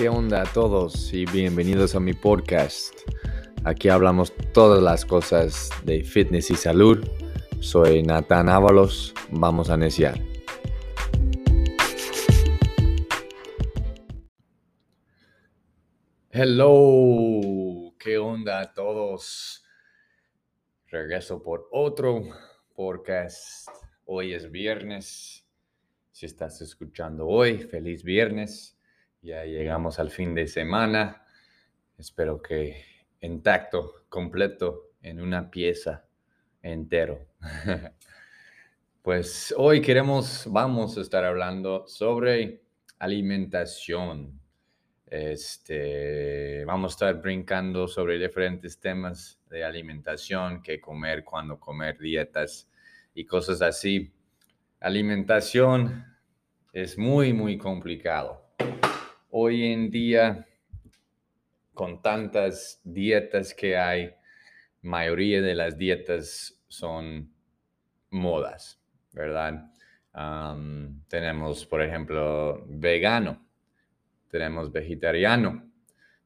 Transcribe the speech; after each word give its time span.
¿Qué 0.00 0.08
onda 0.08 0.40
a 0.40 0.46
todos 0.46 1.12
y 1.12 1.26
bienvenidos 1.26 1.94
a 1.94 2.00
mi 2.00 2.14
podcast? 2.14 2.94
Aquí 3.64 3.90
hablamos 3.90 4.32
todas 4.54 4.82
las 4.82 5.04
cosas 5.04 5.68
de 5.84 6.02
fitness 6.02 6.50
y 6.50 6.54
salud. 6.54 7.06
Soy 7.60 8.02
Nathan 8.02 8.48
Ábalos, 8.48 9.12
vamos 9.30 9.68
a 9.68 9.74
iniciar. 9.74 10.18
Hello, 16.30 17.92
¿qué 17.98 18.16
onda 18.16 18.60
a 18.60 18.72
todos? 18.72 19.62
Regreso 20.86 21.42
por 21.42 21.68
otro 21.72 22.22
podcast. 22.74 23.68
Hoy 24.06 24.32
es 24.32 24.50
viernes. 24.50 25.46
Si 26.10 26.24
estás 26.24 26.62
escuchando 26.62 27.26
hoy, 27.26 27.58
feliz 27.58 28.02
viernes. 28.02 28.79
Ya 29.22 29.44
llegamos 29.44 29.98
al 29.98 30.10
fin 30.10 30.34
de 30.34 30.46
semana. 30.46 31.26
Espero 31.98 32.40
que 32.40 32.82
intacto, 33.20 34.06
completo, 34.08 34.92
en 35.02 35.20
una 35.20 35.50
pieza 35.50 36.06
entero. 36.62 37.26
pues 39.02 39.54
hoy 39.58 39.82
queremos, 39.82 40.46
vamos 40.50 40.96
a 40.96 41.02
estar 41.02 41.22
hablando 41.26 41.86
sobre 41.86 42.62
alimentación. 42.98 44.40
Este, 45.04 46.64
vamos 46.64 46.92
a 46.92 46.94
estar 46.94 47.20
brincando 47.20 47.88
sobre 47.88 48.18
diferentes 48.18 48.80
temas 48.80 49.38
de 49.50 49.64
alimentación, 49.64 50.62
qué 50.62 50.80
comer, 50.80 51.24
cuándo 51.24 51.60
comer, 51.60 51.98
dietas 51.98 52.70
y 53.12 53.26
cosas 53.26 53.60
así. 53.60 54.14
Alimentación 54.80 56.06
es 56.72 56.96
muy, 56.96 57.34
muy 57.34 57.58
complicado 57.58 58.50
hoy 59.30 59.72
en 59.72 59.90
día, 59.90 60.46
con 61.74 62.02
tantas 62.02 62.80
dietas 62.84 63.54
que 63.54 63.76
hay, 63.76 64.14
mayoría 64.82 65.40
de 65.40 65.54
las 65.54 65.76
dietas 65.76 66.60
son 66.68 67.32
modas, 68.10 68.80
¿verdad? 69.12 69.66
tenemos, 71.08 71.64
por 71.66 71.82
ejemplo, 71.82 72.64
vegano, 72.66 73.46
tenemos 74.28 74.72
vegetariano, 74.72 75.70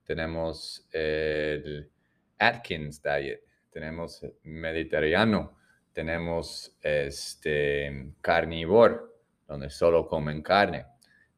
tenemos 0.04 0.88
el 0.90 1.90
Atkins 2.38 3.02
Diet, 3.02 3.42
tenemos 3.70 4.24
mediterráneo, 4.42 5.54
tenemos 5.92 6.76
este 6.80 8.14
carnívoro, 8.22 9.12
donde 9.46 9.68
solo 9.68 10.08
comen 10.08 10.42
carne 10.42 10.86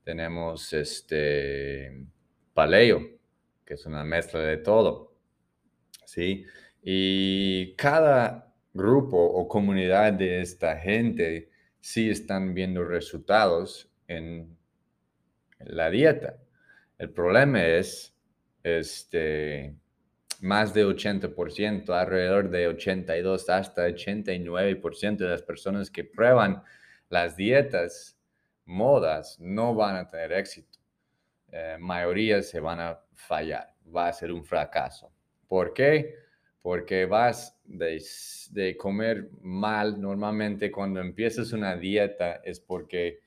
tenemos 0.07 0.73
este 0.73 2.07
paleo, 2.55 3.19
que 3.65 3.75
es 3.75 3.87
una 3.87 4.05
mezcla 4.05 4.39
de 4.39 4.59
todo. 4.59 5.17
¿Sí? 6.05 6.47
Y 6.81 7.75
cada 7.75 8.55
grupo 8.73 9.19
o 9.19 9.49
comunidad 9.49 10.13
de 10.13 10.43
esta 10.43 10.77
gente 10.77 11.51
sí 11.81 12.09
están 12.09 12.55
viendo 12.55 12.85
resultados 12.85 13.91
en 14.07 14.57
la 15.59 15.91
dieta. 15.91 16.39
El 16.99 17.11
problema 17.11 17.67
es 17.67 18.15
este, 18.63 19.75
más 20.41 20.73
de 20.73 20.87
80%, 20.87 21.91
alrededor 21.91 22.49
de 22.51 22.69
82 22.69 23.51
hasta 23.51 23.89
89% 23.89 25.17
de 25.17 25.29
las 25.29 25.43
personas 25.43 25.91
que 25.91 26.05
prueban 26.05 26.63
las 27.09 27.37
dietas 27.37 28.16
modas 28.67 29.39
no 29.41 29.75
van 29.75 29.97
a 29.97 30.07
tener 30.07 30.33
éxito. 30.33 30.79
Eh, 31.51 31.77
mayoría 31.79 32.43
se 32.43 32.61
van 32.61 32.81
a 32.81 33.01
fallar, 33.15 33.73
va 33.95 34.09
a 34.09 34.13
ser 34.13 34.33
un 34.33 34.45
fracaso. 34.45 35.11
¿Por 35.49 35.73
qué? 35.73 36.17
Porque 36.61 37.07
vas 37.07 37.59
de, 37.65 38.03
de 38.51 38.77
comer 38.77 39.31
mal. 39.41 40.01
Normalmente 40.01 40.71
cuando 40.71 41.01
empiezas 41.01 41.53
una 41.53 41.77
dieta 41.77 42.41
es 42.45 42.61
porque 42.61 43.21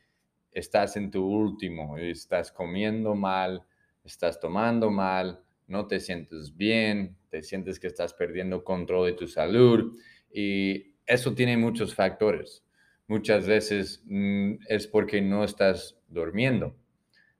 estás 0.51 0.97
en 0.97 1.09
tu 1.09 1.25
último, 1.25 1.97
estás 1.97 2.51
comiendo 2.51 3.15
mal, 3.15 3.63
estás 4.03 4.39
tomando 4.39 4.91
mal, 4.91 5.41
no 5.67 5.87
te 5.87 5.99
sientes 5.99 6.55
bien, 6.55 7.15
te 7.29 7.41
sientes 7.41 7.79
que 7.79 7.87
estás 7.87 8.13
perdiendo 8.13 8.63
control 8.63 9.07
de 9.07 9.13
tu 9.13 9.27
salud 9.27 9.97
y 10.33 10.95
eso 11.05 11.33
tiene 11.33 11.55
muchos 11.55 11.95
factores 11.95 12.63
muchas 13.09 13.47
veces 13.47 14.03
mm, 14.05 14.53
es 14.69 14.87
porque 14.87 15.19
no 15.21 15.43
estás 15.43 15.99
durmiendo. 16.07 16.77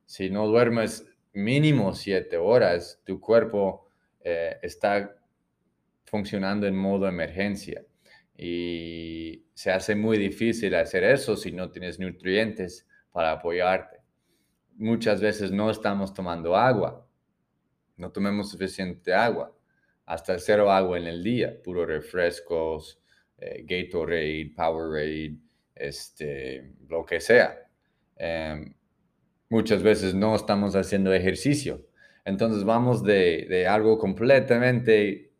Si 0.06 0.30
no 0.30 0.48
duermes 0.48 1.06
mínimo 1.32 1.94
siete 1.94 2.38
horas, 2.38 3.00
tu 3.06 3.22
cuerpo 3.22 3.88
eh, 4.20 4.58
está 4.64 5.16
funcionando 6.06 6.66
en 6.66 6.76
modo 6.76 7.08
emergencia 7.08 7.86
y 8.36 9.46
se 9.54 9.72
hace 9.72 9.96
muy 9.96 10.18
difícil 10.18 10.74
hacer 10.74 11.04
eso 11.04 11.38
si 11.38 11.52
no 11.52 11.70
tienes 11.70 12.00
nutrientes 12.00 12.88
para 13.12 13.32
apoyarte. 13.34 13.98
Muchas 14.76 15.22
veces 15.22 15.52
no 15.52 15.70
estamos 15.70 16.14
tomando 16.14 16.56
agua, 16.56 17.08
no 17.98 18.12
tomemos 18.12 18.50
suficiente 18.50 19.14
agua, 19.14 19.56
hasta 20.06 20.40
cero 20.40 20.72
agua 20.72 20.98
en 20.98 21.06
el 21.06 21.22
día, 21.24 21.62
puro 21.62 21.86
refrescos, 21.86 23.00
eh, 23.38 23.64
Gatorade, 23.68 24.52
Powerade, 24.56 25.38
este, 25.80 26.74
lo 26.88 27.06
que 27.06 27.20
sea. 27.20 27.58
Em, 28.18 28.74
muchas 29.50 29.82
veces 29.82 30.14
no 30.14 30.36
estamos 30.36 30.76
haciendo 30.76 31.14
ejercicio. 31.14 31.88
Entonces 32.26 32.64
vamos 32.64 33.04
de, 33.04 33.48
de, 33.50 33.68
algo 33.68 33.98
completamente 33.98 35.32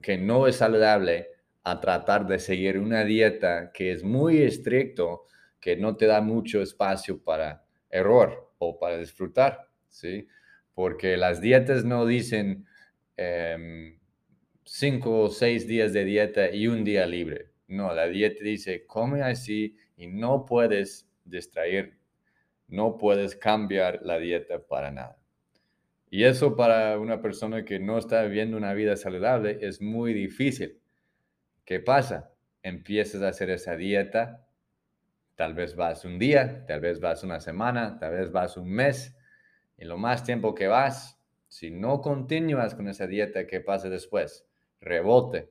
que 0.00 0.16
no 0.16 0.46
es 0.46 0.56
saludable 0.56 1.28
a 1.64 1.80
tratar 1.80 2.26
de 2.26 2.38
seguir 2.38 2.78
una 2.78 3.04
dieta 3.04 3.72
que 3.72 3.92
es 3.92 4.04
muy 4.04 4.38
estricto, 4.38 5.24
que 5.60 5.76
no 5.76 5.96
te 5.96 6.06
da 6.06 6.20
mucho 6.20 6.62
espacio 6.62 7.22
para 7.22 7.64
error 7.90 8.52
o 8.58 8.78
para 8.78 8.98
disfrutar, 8.98 9.68
¿sí? 9.88 10.28
Porque 10.74 11.16
las 11.16 11.40
dietas 11.40 11.84
no 11.84 12.06
dicen 12.06 12.66
em, 13.16 13.98
cinco 14.64 15.22
o 15.22 15.28
seis 15.28 15.66
días 15.66 15.92
de 15.92 16.04
dieta 16.04 16.50
y 16.50 16.68
un 16.68 16.84
día 16.84 17.06
libre. 17.06 17.55
No, 17.68 17.92
la 17.94 18.06
dieta 18.06 18.44
dice, 18.44 18.86
come 18.86 19.22
así 19.22 19.76
y 19.96 20.06
no 20.06 20.46
puedes 20.46 21.08
distraer, 21.24 21.98
no 22.68 22.96
puedes 22.96 23.36
cambiar 23.36 24.00
la 24.02 24.18
dieta 24.18 24.60
para 24.60 24.90
nada. 24.90 25.18
Y 26.08 26.24
eso 26.24 26.56
para 26.56 26.98
una 26.98 27.20
persona 27.20 27.64
que 27.64 27.78
no 27.78 27.98
está 27.98 28.22
viviendo 28.22 28.56
una 28.56 28.74
vida 28.74 28.96
saludable 28.96 29.58
es 29.60 29.82
muy 29.82 30.14
difícil. 30.14 30.80
¿Qué 31.64 31.80
pasa? 31.80 32.32
Empiezas 32.62 33.22
a 33.22 33.28
hacer 33.28 33.50
esa 33.50 33.76
dieta, 33.76 34.46
tal 35.34 35.54
vez 35.54 35.74
vas 35.74 36.04
un 36.04 36.18
día, 36.18 36.64
tal 36.66 36.80
vez 36.80 37.00
vas 37.00 37.24
una 37.24 37.40
semana, 37.40 37.98
tal 37.98 38.12
vez 38.12 38.30
vas 38.30 38.56
un 38.56 38.70
mes, 38.70 39.16
y 39.76 39.84
lo 39.84 39.98
más 39.98 40.24
tiempo 40.24 40.54
que 40.54 40.68
vas, 40.68 41.20
si 41.48 41.70
no 41.70 42.00
continúas 42.00 42.74
con 42.74 42.88
esa 42.88 43.06
dieta, 43.06 43.46
¿qué 43.46 43.60
pasa 43.60 43.88
después? 43.88 44.46
Rebote, 44.80 45.50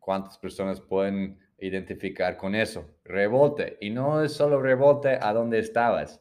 ¿Cuántas 0.00 0.36
personas 0.38 0.80
pueden 0.80 1.38
identificar 1.58 2.36
con 2.36 2.56
eso? 2.56 2.96
Rebote. 3.04 3.78
Y 3.80 3.90
no 3.90 4.24
es 4.24 4.32
solo 4.32 4.60
rebote 4.60 5.18
a 5.20 5.32
donde 5.32 5.60
estabas. 5.60 6.20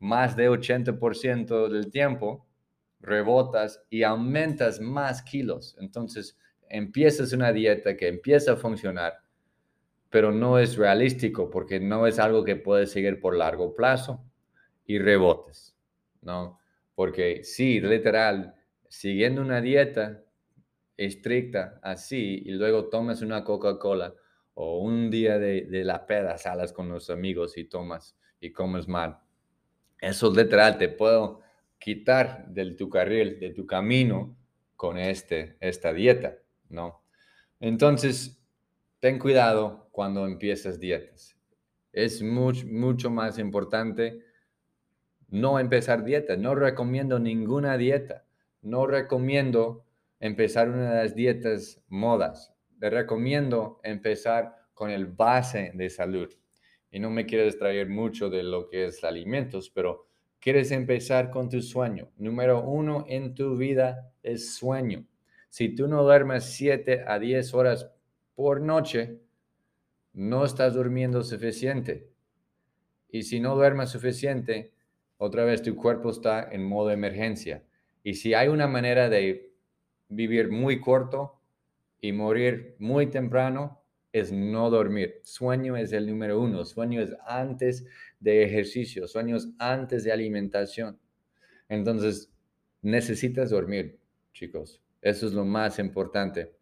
Más 0.00 0.34
de 0.36 0.50
80% 0.50 1.68
del 1.68 1.90
tiempo 1.90 2.48
rebotas 3.00 3.84
y 3.90 4.02
aumentas 4.02 4.80
más 4.80 5.22
kilos. 5.22 5.76
Entonces 5.80 6.36
empiezas 6.68 7.32
una 7.32 7.52
dieta 7.52 7.96
que 7.96 8.08
empieza 8.08 8.52
a 8.52 8.56
funcionar, 8.56 9.14
pero 10.10 10.32
no 10.32 10.58
es 10.58 10.76
realístico 10.76 11.50
porque 11.50 11.80
no 11.80 12.06
es 12.06 12.18
algo 12.18 12.44
que 12.44 12.56
puedes 12.56 12.90
seguir 12.90 13.20
por 13.20 13.36
largo 13.36 13.74
plazo 13.74 14.24
y 14.86 14.98
rebotes, 14.98 15.76
¿no? 16.22 16.58
Porque 16.94 17.44
sí, 17.44 17.80
literal, 17.80 18.54
siguiendo 18.88 19.40
una 19.40 19.60
dieta 19.60 20.24
estricta 20.98 21.80
así 21.82 22.42
y 22.44 22.50
luego 22.50 22.90
tomas 22.90 23.22
una 23.22 23.44
Coca-Cola 23.44 24.14
o 24.54 24.80
un 24.80 25.10
día 25.10 25.38
de, 25.38 25.62
de, 25.62 25.84
la 25.84 26.04
peda 26.04 26.36
salas 26.36 26.72
con 26.72 26.90
los 26.90 27.08
amigos 27.08 27.56
y 27.56 27.64
tomas 27.64 28.16
y 28.40 28.52
comes 28.52 28.86
mal. 28.86 29.18
Eso 30.00 30.30
literal 30.30 30.76
te 30.76 30.88
puedo 30.90 31.40
quitar 31.78 32.46
de 32.48 32.72
tu 32.72 32.90
carril, 32.90 33.38
de 33.38 33.50
tu 33.50 33.66
camino 33.66 34.36
con 34.76 34.98
este, 34.98 35.56
esta 35.60 35.92
dieta, 35.92 36.36
¿no? 36.68 37.02
Entonces, 37.60 38.38
ten 39.00 39.18
cuidado 39.18 39.88
cuando 39.92 40.26
empiezas 40.26 40.78
dietas. 40.78 41.36
Es 41.92 42.22
mucho, 42.22 42.66
mucho 42.66 43.10
más 43.10 43.38
importante 43.38 44.24
no 45.30 45.58
empezar 45.58 46.04
dieta. 46.04 46.36
No 46.36 46.54
recomiendo 46.54 47.18
ninguna 47.18 47.76
dieta. 47.76 48.24
No 48.62 48.86
recomiendo 48.86 49.84
empezar 50.20 50.68
una 50.68 50.90
de 50.90 51.02
las 51.02 51.14
dietas 51.14 51.82
modas. 51.88 52.54
Le 52.80 52.90
recomiendo 52.90 53.80
empezar 53.82 54.56
con 54.74 54.90
el 54.90 55.06
base 55.06 55.72
de 55.74 55.90
salud. 55.90 56.28
Y 56.90 57.00
no 57.00 57.10
me 57.10 57.26
quiero 57.26 57.44
distraer 57.44 57.88
mucho 57.88 58.30
de 58.30 58.42
lo 58.42 58.68
que 58.68 58.86
es 58.86 59.04
alimentos, 59.04 59.70
pero 59.70 60.06
quieres 60.40 60.70
empezar 60.70 61.30
con 61.30 61.48
tu 61.48 61.60
sueño. 61.60 62.10
Número 62.16 62.62
uno 62.62 63.04
en 63.08 63.34
tu 63.34 63.56
vida 63.56 64.12
es 64.22 64.54
sueño. 64.54 65.04
Si 65.48 65.74
tú 65.74 65.88
no 65.88 66.02
duermes 66.02 66.44
7 66.44 67.04
a 67.06 67.18
10 67.18 67.54
horas 67.54 67.90
por 68.34 68.60
noche, 68.60 69.18
no 70.12 70.44
estás 70.44 70.74
durmiendo 70.74 71.22
suficiente. 71.22 72.10
Y 73.10 73.22
si 73.22 73.40
no 73.40 73.54
duermes 73.54 73.90
suficiente, 73.90 74.72
otra 75.16 75.44
vez 75.44 75.62
tu 75.62 75.74
cuerpo 75.74 76.10
está 76.10 76.48
en 76.52 76.62
modo 76.62 76.90
emergencia. 76.90 77.64
Y 78.02 78.14
si 78.14 78.34
hay 78.34 78.48
una 78.48 78.66
manera 78.66 79.08
de 79.08 79.47
vivir 80.08 80.50
muy 80.50 80.80
corto 80.80 81.40
y 82.00 82.12
morir 82.12 82.76
muy 82.78 83.08
temprano, 83.08 83.82
es 84.12 84.32
no 84.32 84.70
dormir. 84.70 85.20
Sueño 85.22 85.76
es 85.76 85.92
el 85.92 86.06
número 86.06 86.40
uno. 86.40 86.64
Sueño 86.64 87.00
es 87.00 87.14
antes 87.26 87.86
de 88.20 88.42
ejercicio. 88.42 89.06
Sueño 89.06 89.36
es 89.36 89.48
antes 89.58 90.04
de 90.04 90.12
alimentación. 90.12 90.98
Entonces, 91.68 92.32
necesitas 92.82 93.50
dormir, 93.50 93.98
chicos. 94.32 94.82
Eso 95.02 95.26
es 95.26 95.32
lo 95.32 95.44
más 95.44 95.78
importante. 95.78 96.54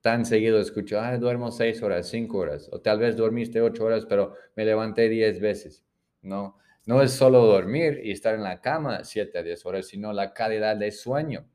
Tan 0.00 0.24
seguido 0.24 0.60
escucho, 0.60 1.00
ah, 1.00 1.16
duermo 1.18 1.50
seis 1.50 1.82
horas, 1.82 2.08
cinco 2.08 2.38
horas, 2.38 2.68
o 2.72 2.80
tal 2.80 3.00
vez 3.00 3.16
dormiste 3.16 3.60
ocho 3.60 3.84
horas, 3.84 4.06
pero 4.06 4.34
me 4.54 4.64
levanté 4.64 5.08
diez 5.08 5.40
veces. 5.40 5.84
No, 6.22 6.56
no 6.86 7.02
es 7.02 7.12
solo 7.12 7.44
dormir 7.44 8.00
y 8.02 8.12
estar 8.12 8.34
en 8.34 8.42
la 8.42 8.60
cama 8.60 9.04
siete 9.04 9.38
a 9.38 9.42
diez 9.42 9.66
horas, 9.66 9.88
sino 9.88 10.12
la 10.12 10.32
calidad 10.32 10.76
de 10.76 10.92
sueño. 10.92 11.46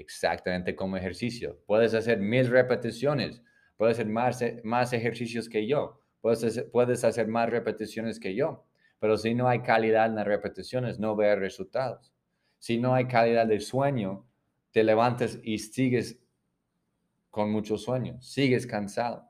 Exactamente 0.00 0.74
como 0.74 0.96
ejercicio. 0.96 1.62
Puedes 1.66 1.92
hacer 1.92 2.20
mil 2.20 2.48
repeticiones, 2.48 3.42
puedes 3.76 3.98
hacer 3.98 4.06
más, 4.06 4.42
más 4.64 4.94
ejercicios 4.94 5.46
que 5.46 5.66
yo, 5.66 6.00
puedes 6.22 6.42
hacer, 6.42 6.70
puedes 6.70 7.04
hacer 7.04 7.28
más 7.28 7.50
repeticiones 7.50 8.18
que 8.18 8.34
yo, 8.34 8.64
pero 8.98 9.18
si 9.18 9.34
no 9.34 9.46
hay 9.46 9.60
calidad 9.60 10.06
en 10.06 10.14
las 10.14 10.26
repeticiones, 10.26 10.98
no 10.98 11.14
ver 11.16 11.38
resultados. 11.38 12.14
Si 12.58 12.78
no 12.78 12.94
hay 12.94 13.08
calidad 13.08 13.46
de 13.46 13.60
sueño, 13.60 14.26
te 14.70 14.84
levantas 14.84 15.38
y 15.42 15.58
sigues 15.58 16.18
con 17.28 17.52
mucho 17.52 17.76
sueño, 17.76 18.18
sigues 18.22 18.66
cansado. 18.66 19.28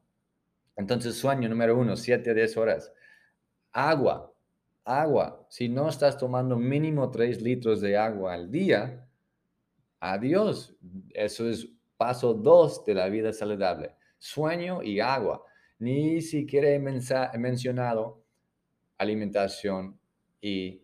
Entonces, 0.77 1.17
sueño 1.17 1.49
número 1.49 1.77
uno, 1.77 1.97
7 1.97 2.31
a 2.31 2.35
10 2.35 2.57
horas. 2.57 2.93
Agua, 3.73 4.33
agua. 4.85 5.45
Si 5.51 5.69
no 5.69 5.89
estás 5.89 6.17
tomando 6.17 6.57
mínimo 6.57 7.11
3 7.11 7.43
litros 7.43 7.81
de 7.81 7.97
agua 7.97 8.35
al 8.35 8.53
día, 8.53 9.10
adiós. 10.01 10.75
Eso 11.11 11.49
es 11.49 11.69
paso 11.97 12.35
2 12.35 12.85
de 12.85 12.95
la 12.95 13.09
vida 13.09 13.33
saludable. 13.33 13.95
Sueño 14.19 14.83
y 14.83 15.01
agua. 15.01 15.45
Ni 15.79 16.21
siquiera 16.21 16.71
he 16.71 16.79
mencionado 17.39 18.25
alimentación 18.99 19.99
y 20.41 20.83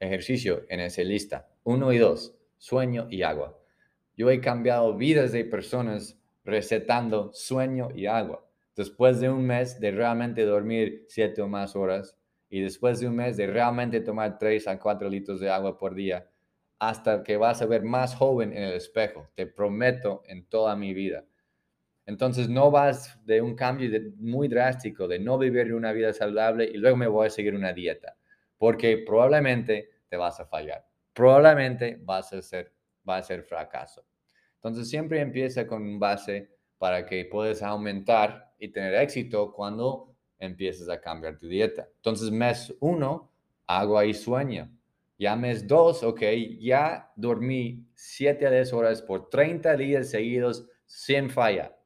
ejercicio 0.00 0.64
en 0.68 0.80
esa 0.80 1.02
lista. 1.02 1.48
Uno 1.64 1.92
y 1.92 1.98
dos, 1.98 2.34
sueño 2.58 3.06
y 3.10 3.22
agua. 3.22 3.58
Yo 4.16 4.30
he 4.30 4.40
cambiado 4.40 4.96
vidas 4.96 5.32
de 5.32 5.44
personas 5.44 6.18
recetando 6.44 7.30
sueño 7.32 7.88
y 7.94 8.06
agua. 8.06 8.46
Después 8.74 9.20
de 9.20 9.28
un 9.28 9.46
mes 9.46 9.78
de 9.80 9.90
realmente 9.90 10.44
dormir 10.44 11.04
siete 11.08 11.42
o 11.42 11.48
más 11.48 11.76
horas 11.76 12.16
y 12.48 12.60
después 12.60 13.00
de 13.00 13.08
un 13.08 13.16
mes 13.16 13.36
de 13.36 13.46
realmente 13.46 14.00
tomar 14.00 14.38
tres 14.38 14.66
a 14.66 14.78
cuatro 14.78 15.08
litros 15.08 15.40
de 15.40 15.50
agua 15.50 15.78
por 15.78 15.94
día, 15.94 16.28
hasta 16.82 17.22
que 17.22 17.36
vas 17.36 17.62
a 17.62 17.66
ver 17.66 17.84
más 17.84 18.16
joven 18.16 18.52
en 18.52 18.64
el 18.64 18.72
espejo, 18.72 19.28
te 19.36 19.46
prometo 19.46 20.24
en 20.26 20.46
toda 20.46 20.74
mi 20.74 20.92
vida. 20.92 21.24
Entonces 22.06 22.48
no 22.48 22.72
vas 22.72 23.24
de 23.24 23.40
un 23.40 23.54
cambio 23.54 23.88
muy 24.16 24.48
drástico 24.48 25.06
de 25.06 25.20
no 25.20 25.38
vivir 25.38 25.72
una 25.74 25.92
vida 25.92 26.12
saludable 26.12 26.64
y 26.64 26.78
luego 26.78 26.96
me 26.96 27.06
voy 27.06 27.28
a 27.28 27.30
seguir 27.30 27.54
una 27.54 27.72
dieta, 27.72 28.16
porque 28.58 28.98
probablemente 29.06 29.90
te 30.08 30.16
vas 30.16 30.40
a 30.40 30.46
fallar, 30.46 30.84
probablemente 31.12 32.00
vas 32.02 32.32
a 32.32 32.42
ser, 32.42 32.72
va 33.08 33.18
a 33.18 33.22
ser 33.22 33.44
fracaso. 33.44 34.04
Entonces 34.56 34.90
siempre 34.90 35.20
empieza 35.20 35.68
con 35.68 35.82
un 35.82 36.00
base 36.00 36.50
para 36.78 37.06
que 37.06 37.26
puedas 37.26 37.62
aumentar 37.62 38.54
y 38.58 38.72
tener 38.72 38.94
éxito 38.96 39.52
cuando 39.52 40.16
empieces 40.36 40.88
a 40.88 41.00
cambiar 41.00 41.38
tu 41.38 41.46
dieta. 41.46 41.86
Entonces 41.94 42.32
mes 42.32 42.74
uno, 42.80 43.30
agua 43.68 44.04
y 44.04 44.14
sueño. 44.14 44.68
Ya 45.22 45.36
mes 45.36 45.68
dos, 45.68 46.02
ok, 46.02 46.20
ya 46.58 47.12
dormí 47.14 47.86
7 47.94 48.44
a 48.44 48.50
10 48.50 48.72
horas 48.72 49.02
por 49.02 49.30
30 49.30 49.76
días 49.76 50.10
seguidos 50.10 50.68
sin 50.84 51.30
falla. 51.30 51.78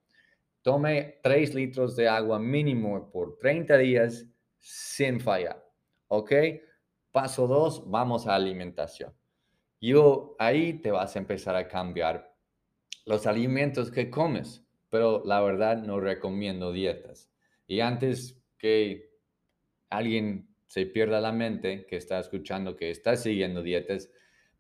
Tome 0.63 1.21
3 1.23 1.55
litros 1.55 1.97
de 1.97 2.09
agua 2.09 2.39
mínimo 2.39 3.11
por 3.11 3.37
30 3.37 3.77
días 3.77 4.27
sin 4.59 5.21
falla. 5.21 5.63
¿Ok? 6.09 6.33
Paso 7.13 7.47
2, 7.47 7.91
vamos 7.91 8.27
a 8.27 8.35
alimentación. 8.35 9.13
Yo 9.83 10.35
ahí 10.39 10.81
te 10.81 10.91
vas 10.91 11.15
a 11.15 11.19
empezar 11.19 11.57
a 11.57 11.69
cambiar 11.69 12.35
los 13.05 13.27
alimentos 13.27 13.91
que 13.91 14.09
comes, 14.09 14.67
pero 14.89 15.23
la 15.27 15.43
verdad 15.43 15.77
no 15.83 16.01
recomiendo 16.01 16.73
dietas. 16.73 17.31
Y 17.67 17.81
antes 17.81 18.43
que 18.57 19.11
alguien 19.91 20.56
se 20.77 20.85
pierda 20.85 21.23
la 21.23 21.33
mente, 21.33 21.87
que 21.87 21.97
está 21.97 22.19
escuchando, 22.19 22.77
que 22.77 22.91
está 22.91 23.17
siguiendo 23.17 23.63
dietas, 23.63 24.11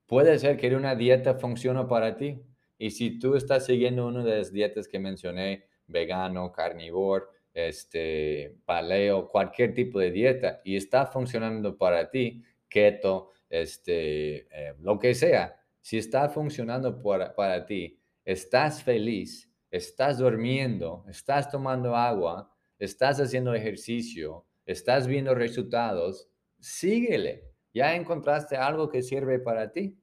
puede 0.07 0.39
ser 0.39 0.57
que 0.57 0.75
una 0.75 0.95
dieta 0.95 1.35
funcione 1.35 1.85
para 1.85 2.17
ti. 2.17 2.41
Y 2.79 2.93
si 2.93 3.19
tú 3.19 3.35
estás 3.35 3.67
siguiendo 3.67 4.07
una 4.07 4.25
de 4.25 4.39
las 4.39 4.51
dietas 4.51 4.89
que 4.89 4.99
mencioné, 4.99 5.67
vegano, 5.87 6.51
carnívoro, 6.53 7.29
este, 7.53 8.57
paleo, 8.65 9.29
cualquier 9.29 9.75
tipo 9.75 9.99
de 9.99 10.11
dieta, 10.11 10.63
y 10.65 10.77
está 10.77 11.05
funcionando 11.05 11.77
para 11.77 12.11
ti, 12.11 12.43
keto, 12.67 13.33
este, 13.51 14.47
eh, 14.51 14.75
lo 14.81 14.99
que 14.99 15.15
sea, 15.15 15.61
si 15.83 15.99
está 15.99 16.31
funcionando 16.31 17.03
para, 17.03 17.35
para 17.35 17.67
ti, 17.67 18.01
estás 18.25 18.83
feliz, 18.83 19.53
estás 19.71 20.17
durmiendo, 20.17 21.05
estás 21.11 21.51
tomando 21.51 21.95
agua, 21.95 22.51
estás 22.79 23.21
haciendo 23.21 23.53
ejercicio, 23.53 24.46
estás 24.67 25.07
viendo 25.07 25.35
resultados, 25.35 26.29
síguele. 26.61 27.45
Ya 27.73 27.95
encontraste 27.95 28.57
algo 28.57 28.89
que 28.89 29.03
sirve 29.03 29.39
para 29.39 29.73
ti. 29.73 29.97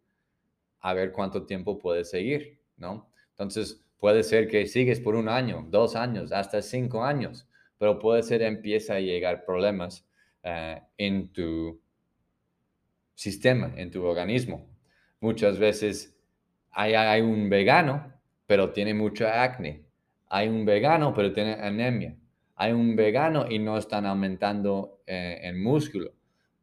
A 0.80 0.94
ver 0.94 1.12
cuánto 1.12 1.45
tiempo 1.45 1.77
puedes 1.77 2.10
seguir, 2.10 2.60
¿no? 2.77 3.10
Entonces, 3.30 3.86
puede 4.00 4.24
ser 4.24 4.48
que 4.48 4.65
sigues 4.65 5.00
por 5.00 5.15
un 5.15 5.30
año, 5.30 5.65
dos 5.69 5.95
años, 5.95 6.31
hasta 6.31 6.62
cinco 6.62 7.04
años, 7.04 7.48
pero 7.77 8.00
puede 8.00 8.24
ser 8.24 8.42
empieza 8.42 8.95
a 8.95 9.00
llegar 9.00 9.45
problemas 9.45 10.06
eh, 10.44 10.81
en 10.98 11.31
tu 11.31 11.80
sistema, 13.14 13.73
en 13.78 13.92
tu 13.92 14.04
organismo. 14.04 14.68
Muchas 15.19 15.57
veces 15.57 16.18
hay, 16.71 16.95
hay 16.95 17.21
un 17.21 17.49
vegano 17.49 18.14
pero 18.45 18.71
tiene 18.71 18.94
mucha 18.94 19.44
acné. 19.44 19.83
Hay 20.28 20.47
un 20.47 20.66
vegano, 20.66 21.14
pero 21.14 21.31
tiene 21.33 21.54
anemia. 21.54 22.16
Hay 22.56 22.72
un 22.72 22.95
vegano 22.95 23.50
y 23.50 23.60
no 23.60 23.78
están 23.78 24.06
aumentando 24.06 25.02
eh, 25.07 25.40
el 25.44 25.56
músculo. 25.56 26.12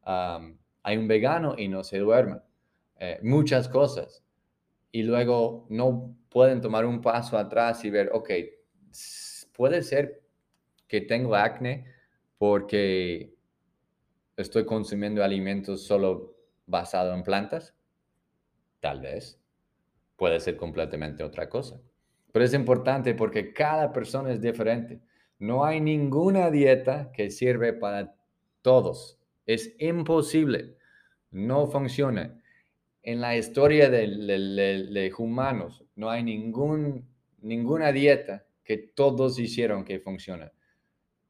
hay 0.05 0.97
un 0.97 1.09
vegano 1.09 1.55
y 1.59 1.69
no 1.69 1.85
se 1.85 1.99
duerme. 1.99 2.39
Eh, 2.99 3.19
muchas 3.23 3.69
cosas. 3.69 4.23
Y 4.93 5.03
luego 5.03 5.67
no 5.71 6.17
pueden 6.29 6.61
tomar 6.61 6.85
un 6.85 7.01
paso 7.01 7.39
atrás 7.39 7.85
y 7.85 7.91
ver, 7.91 8.11
ok, 8.13 8.31
puede 9.53 9.83
ser 9.83 10.23
que 10.87 11.01
tengo 11.01 11.35
acné 11.35 11.87
porque 12.39 13.35
estoy 14.37 14.65
consumiendo 14.65 15.23
alimentos 15.23 15.87
solo 15.87 16.37
basados 16.67 17.17
en 17.17 17.23
plantas. 17.23 17.75
Tal 18.81 19.01
vez 19.01 19.41
puede 20.17 20.41
ser 20.41 20.57
completamente 20.57 21.23
otra 21.23 21.49
cosa. 21.49 21.81
Pero 22.33 22.45
es 22.45 22.55
importante 22.55 23.15
porque 23.15 23.53
cada 23.53 23.93
persona 23.93 24.33
es 24.33 24.41
diferente. 24.41 25.01
No 25.41 25.65
hay 25.65 25.81
ninguna 25.81 26.51
dieta 26.51 27.11
que 27.13 27.31
sirve 27.31 27.73
para 27.73 28.15
todos. 28.61 29.19
Es 29.47 29.75
imposible. 29.79 30.77
No 31.31 31.67
funciona. 31.67 32.39
En 33.03 33.23
la 33.23 33.37
historia 33.37 33.89
de, 33.89 35.13
humanos 35.17 35.83
no 35.97 36.11
hay 36.11 36.23
ningún, 36.23 37.09
ninguna 37.41 37.91
dieta 37.91 38.45
que 38.63 38.77
todos 38.77 39.39
hicieron 39.39 39.85
que 39.85 39.99
funcione. 39.99 40.53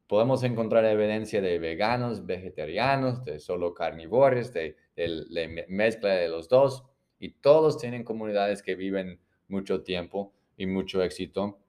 Podemos 0.07 0.43
encontrar 0.43 0.83
evidencia 0.83 1.39
de 1.39 1.57
veganos, 1.57 2.25
vegetarianos, 2.25 3.23
de 3.23 3.39
solo 3.39 3.73
carnívoros, 3.73 4.51
de, 4.51 4.75
de 4.97 5.65
mezcla 5.69 6.09
de 6.15 6.27
los 6.27 6.49
dos, 6.49 6.83
y 7.17 7.29
todos 7.29 7.77
tienen 7.77 8.03
comunidades 8.03 8.61
que 8.61 8.75
viven 8.75 9.21
mucho 9.47 9.83
tiempo 9.83 10.33
y 10.57 10.65
mucho 10.65 11.01
éxito. 11.01 11.59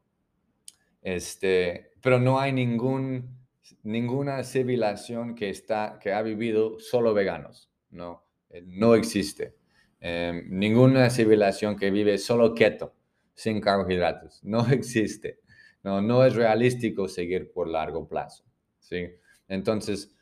Este, 1.02 1.91
pero 2.02 2.18
no 2.18 2.40
hay 2.40 2.52
ningún, 2.52 3.38
ninguna 3.84 4.42
civilización 4.42 5.34
que, 5.34 5.48
está, 5.48 5.98
que 6.00 6.12
ha 6.12 6.20
vivido 6.20 6.78
solo 6.80 7.14
veganos. 7.14 7.70
No, 7.90 8.24
eh, 8.50 8.62
no 8.66 8.94
existe. 8.94 9.56
Em, 10.00 10.48
ninguna 10.50 11.08
civilización 11.10 11.76
que 11.76 11.90
vive 11.90 12.18
solo 12.18 12.54
keto, 12.54 12.92
sin 13.34 13.60
carbohidratos. 13.60 14.42
No 14.42 14.66
existe. 14.70 15.38
No, 15.84 16.02
no 16.02 16.24
es 16.24 16.34
realístico 16.34 17.06
seguir 17.08 17.52
por 17.52 17.68
largo 17.68 18.06
plazo. 18.08 18.44
¿sí? 18.80 19.08
Entonces, 19.48 20.14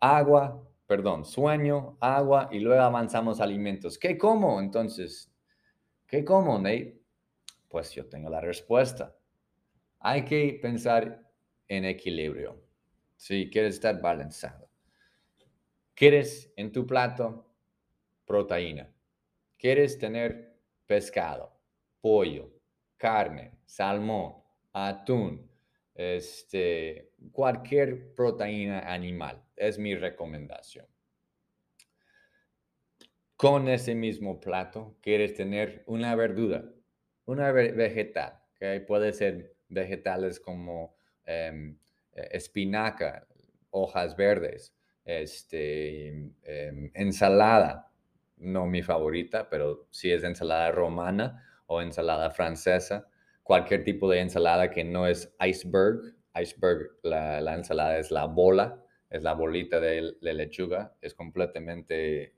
agua, 0.00 0.66
perdón, 0.86 1.24
sueño, 1.24 1.98
agua 2.00 2.48
y 2.50 2.60
luego 2.60 2.82
avanzamos 2.82 3.40
alimentos. 3.40 3.98
¿Qué 3.98 4.16
como 4.16 4.60
entonces? 4.60 5.30
¿Qué 6.06 6.24
como, 6.24 6.58
Nate? 6.58 6.98
Pues 7.68 7.92
yo 7.92 8.06
tengo 8.06 8.30
la 8.30 8.40
respuesta. 8.40 9.14
Hay 10.04 10.24
que 10.24 10.58
pensar 10.60 11.30
en 11.68 11.84
equilibrio. 11.84 12.60
Si 13.16 13.48
quieres 13.48 13.74
estar 13.74 14.00
balanceado. 14.00 14.68
¿Quieres 15.94 16.52
en 16.56 16.72
tu 16.72 16.84
plato 16.84 17.46
proteína? 18.26 18.92
¿Quieres 19.56 19.98
tener 19.98 20.58
pescado, 20.86 21.56
pollo, 22.00 22.50
carne, 22.96 23.52
salmón, 23.64 24.42
atún, 24.72 25.48
este, 25.94 27.12
cualquier 27.30 28.12
proteína 28.12 28.80
animal? 28.92 29.40
Es 29.54 29.78
mi 29.78 29.94
recomendación. 29.94 30.86
Con 33.36 33.68
ese 33.68 33.94
mismo 33.94 34.40
plato, 34.40 34.96
quieres 35.00 35.34
tener 35.34 35.84
una 35.86 36.16
verdura, 36.16 36.64
una 37.24 37.52
vegetal, 37.52 38.40
que 38.56 38.80
puede 38.80 39.12
ser 39.12 39.54
vegetales 39.72 40.40
como 40.40 40.94
em, 41.24 41.76
e, 42.12 42.36
espinaca, 42.36 43.26
hojas 43.70 44.16
verdes, 44.16 44.74
este, 45.04 46.08
em, 46.42 46.90
ensalada, 46.94 47.90
no 48.36 48.66
mi 48.66 48.82
favorita, 48.82 49.48
pero 49.48 49.86
si 49.90 50.12
es 50.12 50.24
ensalada 50.24 50.70
romana 50.72 51.44
o 51.66 51.80
ensalada 51.80 52.30
francesa, 52.30 53.08
cualquier 53.42 53.84
tipo 53.84 54.10
de 54.10 54.20
ensalada 54.20 54.70
que 54.70 54.84
no 54.84 55.06
es 55.06 55.34
iceberg, 55.40 56.16
iceberg, 56.34 56.98
la, 57.02 57.40
la 57.40 57.54
ensalada 57.54 57.98
es 57.98 58.10
la 58.10 58.26
bola, 58.26 58.82
es 59.12 59.22
la 59.22 59.34
bolita 59.34 59.78
de, 59.78 60.16
lechuga, 60.20 60.96
es 61.02 61.14
completamente 61.14 62.34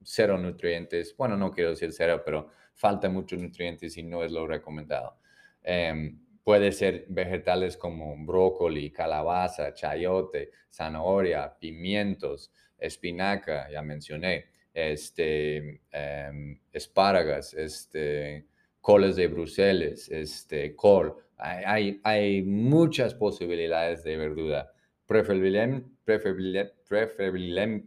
cero 0.00 0.38
nutrientes. 0.38 1.16
Bueno, 1.16 1.36
no 1.36 1.50
quiero 1.50 1.70
decir 1.70 1.92
cero, 1.92 2.22
pero 2.24 2.50
falta 2.72 3.08
muchos 3.08 3.40
nutrientes 3.40 3.96
y 3.96 4.04
no 4.04 4.22
es 4.22 4.30
lo 4.30 4.46
recomendado. 4.46 5.18
Em, 5.60 6.23
puede 6.44 6.72
ser 6.72 7.06
vegetales 7.08 7.76
como 7.76 8.14
brócoli, 8.24 8.92
calabaza, 8.92 9.72
chayote, 9.72 10.50
zanahoria, 10.70 11.56
pimientos, 11.58 12.52
espinaca, 12.78 13.70
ya 13.70 13.82
mencioné, 13.82 14.46
este, 14.74 15.80
em, 15.90 16.60
espárragas, 16.72 17.54
este, 17.54 18.46
coles 18.80 19.16
de 19.16 19.26
Bruselas, 19.28 20.08
este, 20.10 20.76
col. 20.76 21.16
Hay, 21.38 22.00
hay, 22.04 22.42
muchas 22.42 23.14
posibilidades 23.14 24.04
de 24.04 24.16
verdura. 24.16 24.70
Preferible, 25.06 25.82
preferible, 26.04 26.72
preferible, 26.86 27.84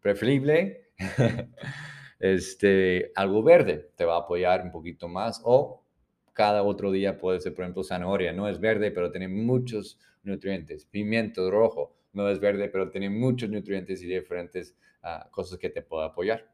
preferible 0.00 0.88
este, 2.20 3.12
algo 3.14 3.42
verde 3.42 3.90
te 3.96 4.04
va 4.04 4.16
a 4.16 4.20
apoyar 4.20 4.62
un 4.62 4.70
poquito 4.70 5.08
más 5.08 5.40
o 5.44 5.84
cada 6.38 6.62
otro 6.62 6.92
día 6.92 7.18
puede 7.18 7.40
ser, 7.40 7.52
por 7.52 7.64
ejemplo, 7.64 7.82
zanahoria. 7.82 8.32
No 8.32 8.46
es 8.46 8.60
verde, 8.60 8.92
pero 8.92 9.10
tiene 9.10 9.26
muchos 9.26 9.98
nutrientes. 10.22 10.86
Pimiento 10.86 11.50
rojo 11.50 11.96
no 12.12 12.28
es 12.28 12.38
verde, 12.38 12.68
pero 12.68 12.90
tiene 12.90 13.10
muchos 13.10 13.50
nutrientes 13.50 14.00
y 14.04 14.06
diferentes 14.06 14.76
ah, 15.02 15.28
cosas 15.32 15.58
que 15.58 15.68
te 15.68 15.82
puede 15.82 16.06
apoyar. 16.06 16.48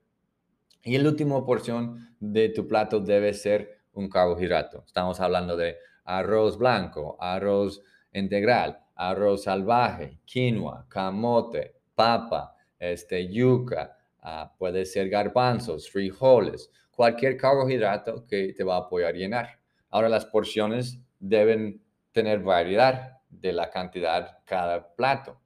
Y 0.85 0.97
la 0.97 1.11
última 1.11 1.45
porción 1.45 2.17
de 2.19 2.49
tu 2.49 2.67
plato 2.67 2.99
debe 2.99 3.35
ser 3.35 3.83
un 3.93 4.09
carbohidrato. 4.09 4.85
Estamos 4.87 5.21
hablando 5.21 5.55
de 5.55 5.77
arroz 6.05 6.57
blanco, 6.57 7.19
arroz 7.21 7.83
integral, 8.15 8.81
arroz 8.95 9.43
salvaje, 9.43 10.19
quinoa, 10.25 10.87
camote, 10.89 11.75
papa, 11.95 12.57
este, 12.79 13.31
yuca, 13.31 13.99
ah, 14.23 14.51
puede 14.59 14.87
ser 14.87 15.11
garbanzos, 15.11 15.91
frijoles, 15.91 16.71
cualquier 16.91 17.37
carbohidrato 17.37 18.27
que 18.27 18.55
te 18.55 18.65
va 18.65 18.77
a 18.77 18.79
apoyar 18.79 19.11
a 19.11 19.19
llenar. 19.19 19.64
Ahora 19.95 20.09
las 20.09 20.27
porciones 20.27 20.99
deben 21.21 21.81
tener 22.11 22.41
variedad 22.41 23.21
de 23.31 23.53
la 23.53 23.71
cantidad 23.71 24.39
cada 24.45 24.93
plato. 24.97 25.41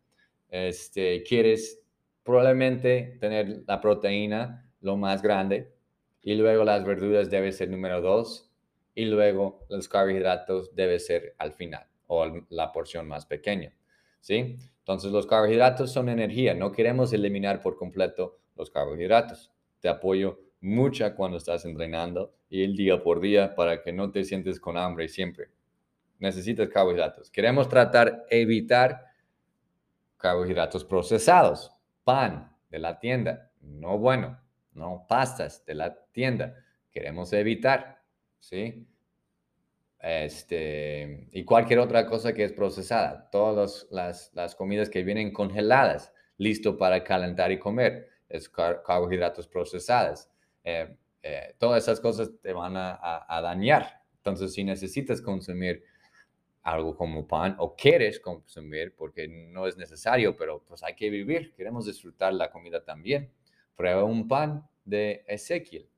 Este, 0.49 1.23
quieres 1.23 1.83
probablemente 2.23 3.19
tener 3.21 3.64
la 3.67 3.78
proteína 3.78 4.73
lo 4.81 4.97
más 4.97 5.21
grande 5.21 5.75
y 6.23 6.35
luego 6.35 6.64
las 6.64 6.83
verduras 6.83 7.28
debe 7.28 7.52
ser 7.52 7.69
número 7.69 8.00
dos 8.00 8.50
y 8.95 9.05
luego 9.05 9.67
los 9.69 9.87
carbohidratos 9.87 10.75
debe 10.75 10.99
ser 10.99 11.35
al 11.37 11.52
final 11.52 11.87
o 12.07 12.25
la 12.49 12.73
porción 12.73 13.07
más 13.07 13.26
pequeña. 13.26 13.76
¿Sí? 14.23 14.57
Entonces 14.78 15.12
los 15.12 15.26
carbohidratos 15.26 15.93
son 15.93 16.09
energía, 16.09 16.55
no 16.55 16.73
queremos 16.73 17.12
eliminar 17.12 17.61
por 17.61 17.76
completo 17.76 18.38
los 18.57 18.71
carbohidratos. 18.71 19.52
Te 19.81 19.90
apoyo 19.90 20.40
mucha 20.61 21.15
cuando 21.15 21.37
estás 21.37 21.65
entrenando 21.65 22.35
y 22.49 22.65
el 22.65 22.75
día 22.75 23.03
por 23.03 23.21
día 23.21 23.55
para 23.55 23.83
que 23.83 23.93
no 23.93 24.11
te 24.11 24.25
sientes 24.25 24.59
con 24.59 24.77
hambre 24.77 25.09
siempre. 25.09 25.49
Necesitas 26.19 26.69
carbohidratos. 26.69 27.31
Queremos 27.31 27.69
tratar 27.69 28.27
evitar 28.29 29.05
carbohidratos 30.17 30.85
procesados, 30.85 31.71
pan 32.05 32.57
de 32.71 32.79
la 32.81 32.99
tienda, 32.99 33.50
no 33.61 33.99
bueno, 33.99 34.41
no 34.73 35.07
pastas 35.09 35.65
de 35.65 35.75
la 35.75 35.97
tienda. 36.12 36.57
Queremos 36.91 37.33
evitar, 37.33 38.03
¿sí? 38.41 38.87
Este, 40.00 41.29
y 41.33 41.45
cualquier 41.45 41.81
otra 41.81 42.07
cosa 42.07 42.33
que 42.33 42.45
es 42.45 42.53
procesada. 42.53 43.29
Todas 43.31 43.87
las, 43.91 44.33
las 44.35 44.55
comidas 44.55 44.88
que 44.88 45.03
vienen 45.03 45.33
congeladas, 45.33 46.12
listo 46.37 46.77
para 46.77 47.05
calentar 47.05 47.53
y 47.53 47.59
comer, 47.59 48.09
es 48.29 48.49
carbohidratos 48.49 49.49
procesados. 49.49 50.29
Eh, 50.70 50.94
eh, 51.22 51.54
todas 51.56 51.82
esas 51.82 51.98
cosas 51.98 52.30
te 52.42 52.52
van 52.52 52.75
a, 52.76 53.40
dañar. 53.42 54.02
Entonces, 54.18 54.52
si 54.52 54.64
necesitas 54.64 55.22
consumir 55.22 55.82
algo 56.62 56.94
como 56.94 57.26
pan 57.26 57.56
o 57.58 57.75
quieres 57.75 58.20
consumir, 58.20 58.94
porque 58.94 59.26
no 59.28 59.66
es 59.66 59.78
necesario, 59.78 60.37
pero 60.37 60.62
pues 60.62 60.82
hay 60.82 60.94
que 60.94 61.08
vivir, 61.08 61.54
queremos 61.54 61.87
disfrutar 61.87 62.34
la 62.34 62.50
comida 62.50 62.84
también. 62.84 63.32
Prueba 63.76 64.04
un 64.04 64.28
pan 64.28 64.68
de 64.84 65.25
Ezequiel, 65.26 65.88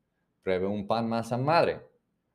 prueba 0.45 0.69
un 0.69 0.87
pan 0.87 1.09
masa 1.09 1.37
madre, 1.37 1.81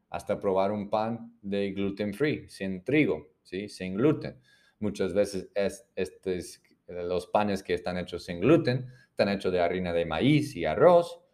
hasta 0.10 0.38
probar 0.38 0.74
un 0.74 0.90
pan 0.90 1.38
de 1.42 1.72
gluten 1.72 2.14
free, 2.14 2.50
sin 2.50 2.84
trigo, 2.84 3.30
¿sí? 3.44 3.70
sin 3.70 3.96
gluten. 3.96 4.38
Muchas 4.80 5.14
veces 5.14 5.50
es, 5.56 5.88
estos, 5.96 6.62
los 6.88 7.28
panes 7.28 7.64
que 7.64 7.76
están 7.76 7.98
hechos 7.98 8.26
sin 8.26 8.42
gluten 8.42 8.88
están 9.10 9.30
hechos 9.30 9.54
de 9.54 9.62
harina 9.62 9.94
de 9.94 10.06
maíz 10.06 10.54
y 10.58 10.66
arroz. 10.66 11.25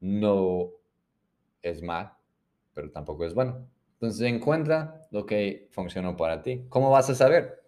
No 0.00 0.70
es 1.62 1.82
mal, 1.82 2.12
pero 2.74 2.90
tampoco 2.90 3.24
es 3.24 3.34
bueno. 3.34 3.68
Entonces 3.92 4.22
encuentra 4.22 5.02
lo 5.10 5.26
que 5.26 5.68
funcionó 5.70 6.16
para 6.16 6.42
ti. 6.42 6.64
¿Cómo 6.68 6.90
vas 6.90 7.10
a 7.10 7.14
saber? 7.14 7.62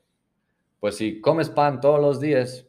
Pues 0.80 0.96
si 0.96 1.20
comes 1.20 1.50
pan 1.50 1.80
todos 1.80 2.00
los 2.00 2.20
días, 2.20 2.66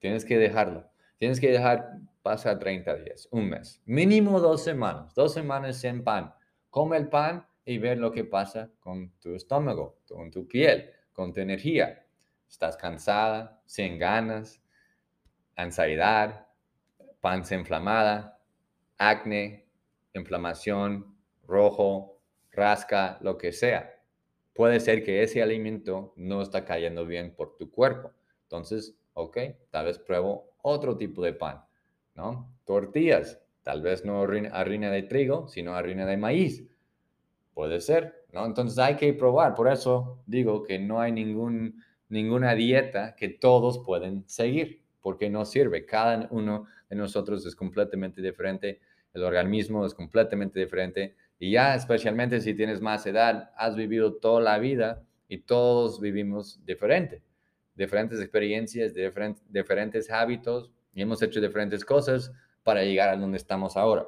tienes 0.00 0.24
que 0.24 0.36
dejarlo. 0.36 0.88
Tienes 1.18 1.40
que 1.40 1.50
dejar 1.50 2.00
pasa 2.24 2.58
30 2.58 2.96
días, 2.96 3.28
un 3.30 3.50
mes, 3.50 3.82
mínimo 3.84 4.40
dos 4.40 4.64
semanas, 4.64 5.14
dos 5.14 5.34
semanas 5.34 5.76
sin 5.76 6.02
pan. 6.02 6.34
Come 6.70 6.96
el 6.96 7.08
pan 7.08 7.46
y 7.66 7.76
ver 7.76 7.98
lo 7.98 8.12
que 8.12 8.24
pasa 8.24 8.70
con 8.80 9.10
tu 9.20 9.34
estómago, 9.34 9.98
con 10.08 10.30
tu 10.30 10.48
piel, 10.48 10.90
con 11.12 11.34
tu 11.34 11.40
energía. 11.40 12.06
Estás 12.48 12.78
cansada, 12.78 13.60
sin 13.66 13.98
ganas, 13.98 14.62
ansiedad, 15.54 16.46
panza 17.20 17.54
inflamada, 17.54 18.33
acné, 19.08 19.66
inflamación, 20.14 21.16
rojo, 21.46 22.20
rasca, 22.50 23.18
lo 23.20 23.36
que 23.38 23.52
sea. 23.52 23.90
Puede 24.52 24.80
ser 24.80 25.02
que 25.04 25.22
ese 25.22 25.42
alimento 25.42 26.12
no 26.16 26.42
está 26.42 26.64
cayendo 26.64 27.06
bien 27.06 27.34
por 27.34 27.56
tu 27.56 27.70
cuerpo. 27.70 28.12
Entonces, 28.42 28.96
ok, 29.14 29.38
tal 29.70 29.86
vez 29.86 29.98
pruebo 29.98 30.54
otro 30.62 30.96
tipo 30.96 31.22
de 31.22 31.32
pan 31.32 31.64
¿no? 32.14 32.52
Tortillas, 32.64 33.40
tal 33.62 33.82
vez 33.82 34.04
no 34.04 34.22
harina 34.22 34.90
de 34.90 35.02
trigo, 35.02 35.48
sino 35.48 35.74
harina 35.74 36.06
de 36.06 36.16
maíz. 36.16 36.66
Puede 37.52 37.80
ser, 37.80 38.24
¿no? 38.32 38.46
Entonces 38.46 38.78
hay 38.78 38.96
que 38.96 39.12
probar. 39.12 39.54
Por 39.54 39.70
eso 39.70 40.22
digo 40.26 40.62
que 40.62 40.78
no 40.78 41.00
hay 41.00 41.12
ningún, 41.12 41.82
ninguna 42.08 42.54
dieta 42.54 43.14
que 43.16 43.28
todos 43.28 43.80
pueden 43.84 44.24
seguir, 44.26 44.82
porque 45.00 45.30
no 45.30 45.44
sirve. 45.44 45.86
Cada 45.86 46.28
uno 46.30 46.66
de 46.88 46.96
nosotros 46.96 47.44
es 47.46 47.54
completamente 47.54 48.20
diferente, 48.22 48.80
el 49.14 49.24
organismo 49.24 49.86
es 49.86 49.94
completamente 49.94 50.60
diferente 50.60 51.16
y 51.38 51.52
ya 51.52 51.74
especialmente 51.74 52.40
si 52.40 52.54
tienes 52.54 52.80
más 52.80 53.06
edad, 53.06 53.50
has 53.56 53.76
vivido 53.76 54.14
toda 54.14 54.40
la 54.40 54.58
vida 54.58 55.02
y 55.28 55.38
todos 55.38 56.00
vivimos 56.00 56.64
diferente, 56.64 57.22
diferentes 57.74 58.20
experiencias, 58.20 58.92
diferentes 58.94 60.10
hábitos, 60.10 60.70
y 60.94 61.02
hemos 61.02 61.20
hecho 61.22 61.40
diferentes 61.40 61.84
cosas 61.84 62.32
para 62.62 62.82
llegar 62.84 63.08
a 63.08 63.16
donde 63.16 63.36
estamos 63.36 63.76
ahora. 63.76 64.06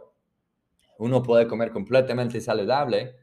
Uno 0.98 1.22
puede 1.22 1.46
comer 1.46 1.70
completamente 1.70 2.40
saludable 2.40 3.16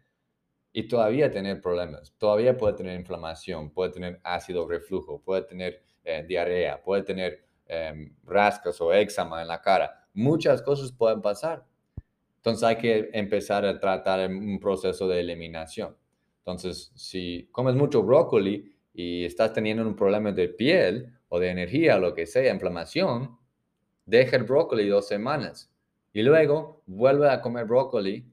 y 0.72 0.88
todavía 0.88 1.32
tener 1.32 1.62
problemas, 1.62 2.14
todavía 2.18 2.58
puede 2.58 2.74
tener 2.74 3.00
inflamación, 3.00 3.72
puede 3.72 3.92
tener 3.92 4.20
ácido 4.24 4.68
reflujo, 4.68 5.22
puede 5.22 5.44
tener 5.44 5.82
eh, 6.04 6.24
diarrea, 6.28 6.84
puede 6.84 7.04
tener 7.04 7.46
em, 7.66 8.14
rascas 8.26 8.80
o 8.82 8.94
eczema 8.94 9.42
en 9.42 9.48
la 9.48 9.62
cara. 9.62 10.08
Muchas 10.14 10.62
cosas 10.62 10.92
pueden 10.92 11.22
pasar. 11.22 11.66
Entonces 12.44 12.64
hay 12.64 12.76
que 12.76 13.10
empezar 13.14 13.66
a 13.66 13.80
tratar 13.80 14.30
un 14.30 14.60
proceso 14.60 15.08
de 15.08 15.22
eliminación. 15.22 15.96
Entonces, 16.40 16.92
si 16.94 17.48
comes 17.54 17.74
mucho 17.74 18.04
brócoli 18.04 18.76
y 18.94 19.24
estás 19.24 19.54
teniendo 19.54 19.88
un 19.88 19.96
problema 19.96 20.34
de 20.34 20.50
piel 20.50 21.18
o 21.30 21.40
de 21.40 21.52
energía, 21.52 21.98
lo 22.00 22.14
que 22.14 22.26
sea, 22.26 22.54
inflamación, 22.54 23.38
deja 24.06 24.36
el 24.36 24.44
brócoli 24.44 24.90
dos 24.90 25.08
semanas 25.08 25.72
y 26.12 26.22
luego 26.22 26.84
vuelve 26.86 27.30
a 27.30 27.40
comer 27.40 27.64
brócoli 27.64 28.30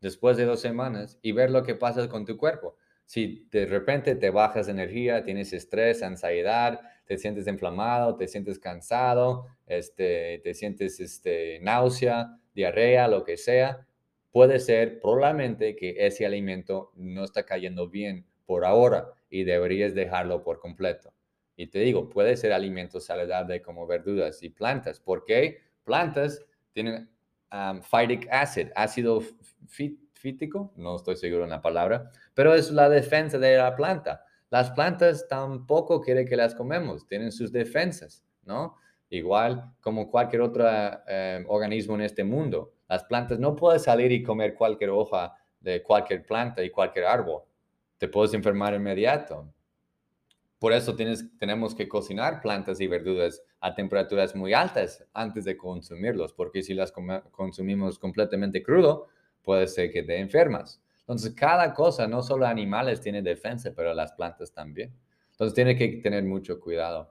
después 0.00 0.36
de 0.36 0.44
dos 0.44 0.60
semanas 0.60 1.18
y 1.20 1.32
ver 1.32 1.50
lo 1.50 1.64
que 1.64 1.74
pasa 1.74 2.08
con 2.08 2.24
tu 2.24 2.36
cuerpo. 2.36 2.76
Si 3.04 3.48
de 3.50 3.66
repente 3.66 4.14
te 4.14 4.30
bajas 4.30 4.68
energía, 4.68 5.24
tienes 5.24 5.52
estrés, 5.52 6.04
ansiedad, 6.04 6.80
te 7.04 7.18
sientes 7.18 7.48
inflamado, 7.48 8.14
te 8.14 8.28
sientes 8.28 8.60
cansado, 8.60 9.46
este, 9.66 10.40
te 10.44 10.54
sientes 10.54 11.00
este, 11.00 11.58
náusea, 11.62 12.39
diarrea, 12.54 13.08
lo 13.08 13.24
que 13.24 13.36
sea, 13.36 13.86
puede 14.30 14.58
ser 14.60 15.00
probablemente 15.00 15.76
que 15.76 16.06
ese 16.06 16.26
alimento 16.26 16.92
no 16.94 17.24
está 17.24 17.44
cayendo 17.44 17.88
bien 17.88 18.26
por 18.46 18.64
ahora 18.64 19.12
y 19.28 19.44
deberías 19.44 19.94
dejarlo 19.94 20.42
por 20.42 20.60
completo. 20.60 21.12
Y 21.56 21.66
te 21.66 21.80
digo, 21.80 22.08
puede 22.08 22.36
ser 22.36 22.52
alimentos 22.52 23.04
saludables 23.04 23.62
como 23.62 23.86
verduras 23.86 24.42
y 24.42 24.48
plantas. 24.48 24.98
¿Por 24.98 25.24
qué? 25.24 25.58
Plantas 25.84 26.44
tienen 26.72 27.10
um, 27.52 27.82
phytic 27.82 28.28
acid, 28.30 28.68
ácido 28.74 29.22
fítico, 30.14 30.72
no 30.76 30.96
estoy 30.96 31.16
seguro 31.16 31.44
en 31.44 31.50
la 31.50 31.62
palabra, 31.62 32.10
pero 32.34 32.54
es 32.54 32.70
la 32.70 32.88
defensa 32.88 33.38
de 33.38 33.56
la 33.56 33.76
planta. 33.76 34.24
Las 34.50 34.70
plantas 34.70 35.28
tampoco 35.28 36.00
quieren 36.00 36.26
que 36.26 36.36
las 36.36 36.54
comemos, 36.54 37.06
tienen 37.06 37.30
sus 37.30 37.52
defensas, 37.52 38.24
¿no? 38.42 38.76
Igual 39.10 39.74
como 39.80 40.08
cualquier 40.08 40.42
otro 40.42 40.64
eh, 41.08 41.44
organismo 41.48 41.96
en 41.96 42.02
este 42.02 42.22
mundo. 42.22 42.72
Las 42.88 43.04
plantas 43.04 43.40
no 43.40 43.56
puedes 43.56 43.82
salir 43.82 44.12
y 44.12 44.22
comer 44.22 44.54
cualquier 44.54 44.90
hoja 44.90 45.36
de 45.58 45.82
cualquier 45.82 46.24
planta 46.24 46.62
y 46.62 46.70
cualquier 46.70 47.06
árbol. 47.06 47.42
Te 47.98 48.06
puedes 48.06 48.32
enfermar 48.34 48.72
inmediato. 48.72 49.52
Por 50.60 50.72
eso 50.72 50.94
tienes, 50.94 51.24
tenemos 51.38 51.74
que 51.74 51.88
cocinar 51.88 52.40
plantas 52.40 52.80
y 52.80 52.86
verduras 52.86 53.42
a 53.60 53.74
temperaturas 53.74 54.36
muy 54.36 54.54
altas 54.54 55.04
antes 55.12 55.44
de 55.44 55.56
consumirlos, 55.56 56.32
porque 56.32 56.62
si 56.62 56.74
las 56.74 56.92
consumimos 57.32 57.98
completamente 57.98 58.62
crudo, 58.62 59.08
puede 59.42 59.66
ser 59.66 59.90
que 59.90 60.02
te 60.02 60.18
enfermas. 60.18 60.82
Entonces, 61.00 61.34
cada 61.34 61.74
cosa, 61.74 62.06
no 62.06 62.22
solo 62.22 62.46
animales, 62.46 63.00
tiene 63.00 63.22
defensa, 63.22 63.72
pero 63.74 63.92
las 63.94 64.12
plantas 64.12 64.52
también. 64.52 64.94
Entonces, 65.32 65.54
tiene 65.54 65.76
que 65.76 65.88
tener 66.02 66.22
mucho 66.24 66.60
cuidado 66.60 67.10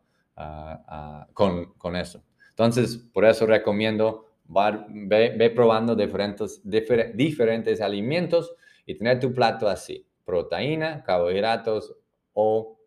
con, 1.33 1.73
con, 1.73 1.95
eso. 1.95 2.23
Entonces, 2.49 2.97
por 2.97 3.25
eso 3.25 3.45
recomiendo, 3.45 4.27
ve, 4.47 5.51
probando 5.55 5.95
diferentes, 5.95 6.61
diferentes 6.63 7.81
alimentos 7.81 8.55
y 8.85 8.95
tener 8.95 9.19
tu 9.19 9.33
plato 9.33 9.67
así. 9.67 10.05
Proteína, 10.25 11.03
carbohidratos 11.03 11.95
o, 12.33 12.79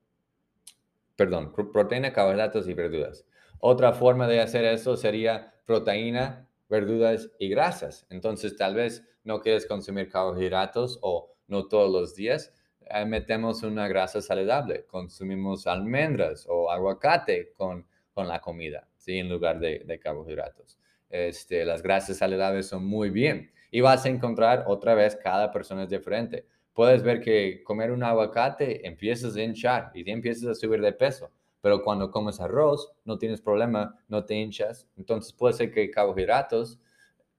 perdón, 1.16 1.52
proteína, 1.52 2.12
carbohidratos 2.12 2.68
y 2.68 2.74
verduras. 2.74 3.26
Otra 3.58 3.92
forma 3.92 4.26
de 4.26 4.40
hacer 4.40 4.64
eso 4.64 4.96
sería 4.96 5.54
proteína, 5.66 6.48
verduras 6.68 7.30
y 7.38 7.48
grasas. 7.48 8.06
Entonces, 8.10 8.56
tal 8.56 8.74
vez 8.74 9.04
no 9.24 9.40
quieres 9.40 9.66
consumir 9.66 10.08
carbohidratos 10.08 10.98
o 11.02 11.34
no 11.46 11.68
todos 11.68 11.90
los 11.92 12.14
días, 12.14 12.52
eh, 12.88 13.04
metemos 13.04 13.62
una 13.62 13.88
grasa 13.88 14.20
saludable. 14.20 14.84
Consumimos 14.86 15.66
almendras 15.66 16.46
o 16.48 16.70
aguacate 16.70 17.52
con, 17.56 17.86
con 18.12 18.28
la 18.28 18.40
comida, 18.40 18.88
¿sí? 18.96 19.18
En 19.18 19.28
lugar 19.28 19.58
de, 19.58 19.80
de 19.80 19.98
carbohidratos. 19.98 20.78
Este, 21.10 21.64
las 21.64 21.82
grasas 21.82 22.16
saludables 22.16 22.66
son 22.66 22.84
muy 22.84 23.10
bien. 23.10 23.50
Y 23.70 23.80
vas 23.80 24.04
a 24.04 24.08
encontrar 24.08 24.64
otra 24.66 24.94
vez, 24.94 25.16
cada 25.16 25.50
persona 25.50 25.84
es 25.84 25.90
diferente. 25.90 26.46
Puedes 26.72 27.02
ver 27.02 27.20
que 27.20 27.62
comer 27.62 27.90
un 27.90 28.02
aguacate 28.02 28.86
empiezas 28.86 29.36
a 29.36 29.42
hinchar 29.42 29.90
y 29.94 30.10
empiezas 30.10 30.48
a 30.48 30.54
subir 30.54 30.80
de 30.80 30.92
peso 30.92 31.30
pero 31.62 31.82
cuando 31.82 32.10
comes 32.10 32.40
arroz 32.40 32.92
no 33.04 33.16
tienes 33.16 33.40
problema, 33.40 33.96
no 34.08 34.24
te 34.24 34.34
hinchas, 34.34 34.88
entonces 34.98 35.32
puede 35.32 35.54
ser 35.54 35.70
que 35.72 35.90
carbohidratos 35.90 36.78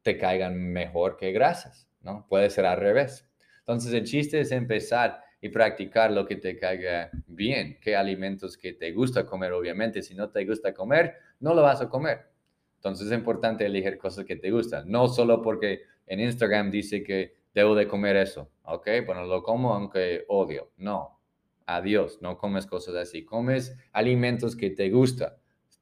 te 0.02 0.18
caigan 0.18 0.58
mejor 0.58 1.18
que 1.18 1.32
grasas, 1.32 1.88
¿no? 2.02 2.26
Puede 2.28 2.50
ser 2.50 2.66
al 2.66 2.80
revés. 2.80 3.28
Entonces 3.60 3.94
el 3.94 4.06
chiste 4.06 4.40
es 4.40 4.52
empezar 4.52 5.22
y 5.44 5.50
practicar 5.50 6.10
lo 6.10 6.26
que 6.26 6.38
te 6.38 6.58
caiga 6.58 7.12
bien, 7.28 7.78
qué 7.82 7.98
alimentos 7.98 8.58
que 8.58 8.72
te 8.72 8.94
gusta 8.94 9.26
comer, 9.26 9.52
obviamente, 9.52 10.02
si 10.02 10.16
no 10.16 10.30
te 10.30 10.46
gusta 10.46 10.74
comer, 10.74 11.16
no 11.42 11.54
lo 11.54 11.62
vas 11.62 11.82
a 11.82 11.90
comer. 11.90 12.30
Entonces 12.78 13.08
es 13.08 13.14
importante 13.14 13.66
elegir 13.66 13.98
cosas 13.98 14.24
que 14.24 14.38
te 14.38 14.50
gustan, 14.52 14.90
no 14.90 15.10
solo 15.10 15.42
porque 15.42 15.82
en 16.08 16.22
Instagram 16.22 16.72
dice 16.72 17.04
que 17.04 17.36
debo 17.54 17.76
de 17.76 17.90
comer 17.90 18.16
eso, 18.16 18.52
¿ok? 18.64 18.88
Bueno, 19.06 19.26
lo 19.26 19.44
como 19.44 19.74
aunque 19.74 20.24
odio, 20.30 20.72
no, 20.78 21.20
adiós, 21.66 22.20
no 22.22 22.38
comes 22.38 22.66
cosas 22.66 22.96
así, 22.96 23.26
comes 23.26 23.78
alimentos 23.92 24.56
que 24.56 24.70
te 24.70 24.90
gustan. 24.90 25.34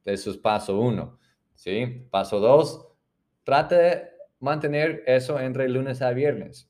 Eso 0.04 0.32
es 0.32 0.38
paso 0.38 0.80
uno, 0.80 1.20
¿sí? 1.54 2.08
Paso 2.10 2.40
dos, 2.40 2.88
trata 3.44 3.78
de 3.78 4.08
mantener 4.40 5.04
eso 5.06 5.38
entre 5.38 5.68
lunes 5.68 6.02
a 6.02 6.10
viernes. 6.10 6.68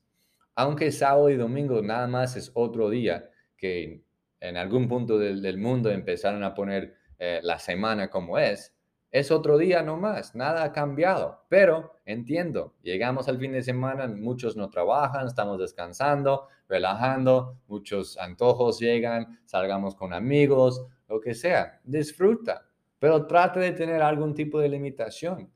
Aunque 0.55 0.91
sábado 0.91 1.29
y 1.29 1.35
domingo 1.35 1.81
nada 1.81 2.07
más 2.07 2.35
es 2.35 2.51
otro 2.53 2.89
día 2.89 3.29
que 3.57 4.03
en 4.39 4.57
algún 4.57 4.87
punto 4.87 5.17
del, 5.17 5.57
mundo 5.57 5.89
empezaron 5.89 6.43
a 6.43 6.53
poner 6.53 6.95
eh, 7.17 7.39
la 7.43 7.59
semana 7.59 8.09
como 8.09 8.37
es, 8.37 8.73
es 9.13 9.29
otro 9.29 9.59
día 9.59 9.83
nomás, 9.83 10.33
nada 10.33 10.63
ha 10.63 10.71
cambiado, 10.71 11.45
pero 11.47 11.99
entiendo, 12.03 12.73
llegamos 12.81 13.29
al 13.29 13.37
fin 13.37 13.51
de 13.51 13.61
semana, 13.61 14.07
muchos 14.07 14.57
no 14.57 14.71
trabajan, 14.71 15.27
estamos 15.27 15.59
descansando, 15.59 16.47
relajando, 16.67 17.59
muchos 17.67 18.17
antojos 18.17 18.79
llegan, 18.79 19.39
salgamos 19.45 19.93
con 19.93 20.13
amigos, 20.13 20.87
lo 21.07 21.21
que 21.21 21.35
sea, 21.35 21.79
disfruta, 21.83 22.65
pero 22.97 23.27
trate 23.27 23.59
de 23.59 23.73
tener 23.73 24.01
algún 24.01 24.33
tipo 24.33 24.59
de 24.59 24.69
limitación, 24.69 25.47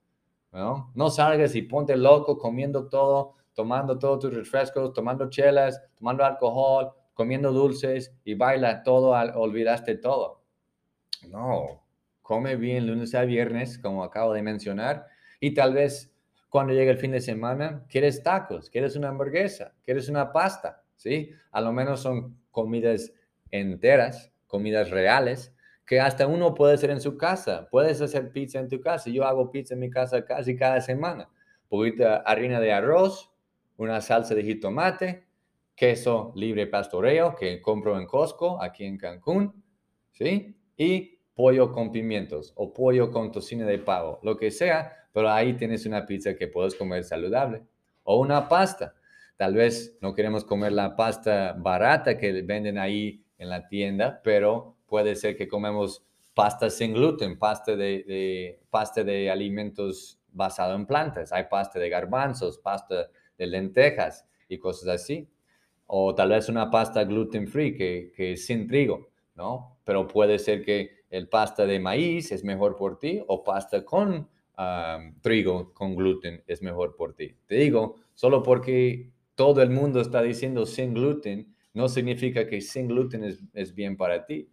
¿no? 0.51 0.91
No 0.93 1.10
salgas 1.10 1.55
y 1.55 1.63
ponte 1.63 1.97
loco 1.97 2.38
comiendo 2.38 2.88
todo, 2.88 3.33
tomando 3.58 3.98
todos 3.98 4.20
tus 4.20 4.36
refrescos, 4.36 4.93
tomando 4.93 5.32
chelas, 5.32 5.82
tomando 5.96 6.24
alcohol, 6.24 6.93
comiendo 7.15 7.52
dulces 7.52 8.15
y 8.24 8.36
baila 8.36 8.84
todo, 8.84 9.10
olvidaste 9.36 9.96
todo. 9.96 10.43
No, 11.28 11.84
come 12.22 12.56
bien 12.56 12.86
lunes 12.86 13.15
a 13.15 13.24
viernes, 13.24 13.80
como 13.80 14.04
acabo 14.04 14.32
de 14.34 14.43
mencionar, 14.43 15.08
y 15.39 15.56
tal 15.56 15.74
vez 15.74 16.13
cuando 16.50 16.72
llegue 16.72 16.91
el 16.91 17.00
fin 17.00 17.12
de 17.12 17.20
semana, 17.20 17.84
quieres 17.89 18.22
tacos, 18.22 18.70
quieres 18.70 18.96
una 18.96 19.10
hamburguesa, 19.10 19.74
quieres 19.84 20.08
una 20.08 20.32
pasta, 20.32 20.84
¿sí? 20.96 21.32
A 21.50 21.60
lo 21.60 21.74
menos 21.74 22.02
son 22.02 22.38
comidas 22.52 23.12
enteras, 23.50 24.32
comidas 24.46 24.91
reales, 24.91 25.52
que 25.84 26.00
hasta 26.00 26.28
uno 26.28 26.54
puede 26.54 26.76
hacer 26.76 26.91
en 26.91 27.02
su 27.02 27.17
casa. 27.17 27.67
Puedes 27.72 28.02
hacer 28.02 28.32
pizza 28.32 28.60
en 28.60 28.67
tu 28.67 28.80
casa. 28.82 29.10
Yo 29.10 29.26
hago 29.26 29.50
pizza 29.50 29.74
en 29.74 29.80
mi 29.80 29.89
casa 29.89 30.26
casi 30.26 30.56
cada 30.56 30.80
semana. 30.82 31.30
Poquita 31.70 32.17
harina 32.17 32.60
de 32.60 32.74
arroz, 32.74 33.32
una 33.77 34.01
salsa 34.01 34.35
de 34.35 34.43
jitomate, 34.43 35.27
queso 35.75 36.33
libre 36.35 36.67
pastoreo 36.67 37.35
que 37.35 37.61
compro 37.61 37.99
en 37.99 38.05
Costco, 38.05 38.61
aquí 38.61 38.83
en 38.83 38.97
Cancún, 38.97 39.63
¿sí? 40.11 40.55
Y 40.75 41.19
pollo 41.33 41.71
con 41.71 41.91
pimientos 41.91 42.51
o 42.55 42.73
pollo 42.73 43.11
con 43.11 43.31
tocino 43.31 43.65
de 43.67 43.77
pavo, 43.77 44.19
lo 44.23 44.35
que 44.37 44.49
sea, 44.49 45.07
pero 45.13 45.29
ahí 45.29 45.53
tienes 45.53 45.85
una 45.85 46.05
pizza 46.05 46.35
que 46.35 46.47
puedes 46.47 46.75
comer 46.75 47.03
saludable. 47.03 47.63
O 48.03 48.19
una 48.19 48.47
pasta. 48.47 48.95
Tal 49.35 49.53
vez 49.53 49.97
no 50.01 50.13
queremos 50.13 50.43
comer 50.45 50.71
la 50.71 50.95
pasta 50.95 51.53
barata 51.57 52.17
que 52.17 52.41
venden 52.41 52.77
ahí 52.77 53.23
en 53.37 53.49
la 53.49 53.67
tienda, 53.67 54.21
pero 54.23 54.77
puede 54.87 55.15
ser 55.15 55.37
que 55.37 55.47
comemos 55.47 56.03
pasta 56.33 56.69
sin 56.69 56.93
gluten, 56.93 57.37
pasta 57.37 57.75
de, 57.75 58.59
pasta 58.69 59.03
de 59.03 59.29
alimentos 59.29 60.19
basado 60.31 60.75
en 60.75 60.85
plantas. 60.85 61.31
Hay 61.31 61.45
pasta 61.49 61.79
de 61.79 61.89
garbanzos, 61.89 62.59
pasta 62.59 63.09
de 63.38 63.47
lentejas 63.47 64.28
y 64.50 64.58
cosas 64.58 64.89
así. 64.89 65.28
O 65.86 66.13
tal 66.13 66.30
vez 66.30 66.50
una 66.50 66.69
pasta 66.69 67.04
gluten 67.04 67.47
free 67.47 67.76
que, 67.76 68.12
que 68.15 68.34
es 68.34 68.45
sin 68.45 68.67
trigo, 68.67 69.10
¿no? 69.36 69.78
Pero 69.84 70.08
puede 70.08 70.38
ser 70.39 70.63
que 70.63 70.97
el 71.10 71.30
pasta 71.30 71.65
de 71.65 71.80
maíz 71.80 72.32
es 72.32 72.43
mejor 72.43 72.76
por 72.76 73.00
ti 73.00 73.23
o 73.28 73.43
pasta 73.43 73.86
con 73.86 74.28
trigo, 75.21 75.71
con 75.73 75.95
gluten 75.95 76.43
es 76.47 76.62
mejor 76.62 76.95
por 76.95 77.13
ti. 77.13 77.36
Te 77.45 77.56
digo, 77.56 77.95
solo 78.13 78.41
porque 78.41 79.12
todo 79.36 79.62
el 79.62 79.69
mundo 79.69 80.02
está 80.02 80.21
diciendo 80.21 80.65
sin 80.65 80.93
gluten, 80.95 81.56
no 81.73 81.88
significa 81.88 82.47
que 82.47 82.60
sin 82.62 82.88
gluten 82.88 83.23
es, 83.23 83.39
es 83.54 83.76
bien 83.76 83.97
para 83.97 84.26
ti. 84.26 84.50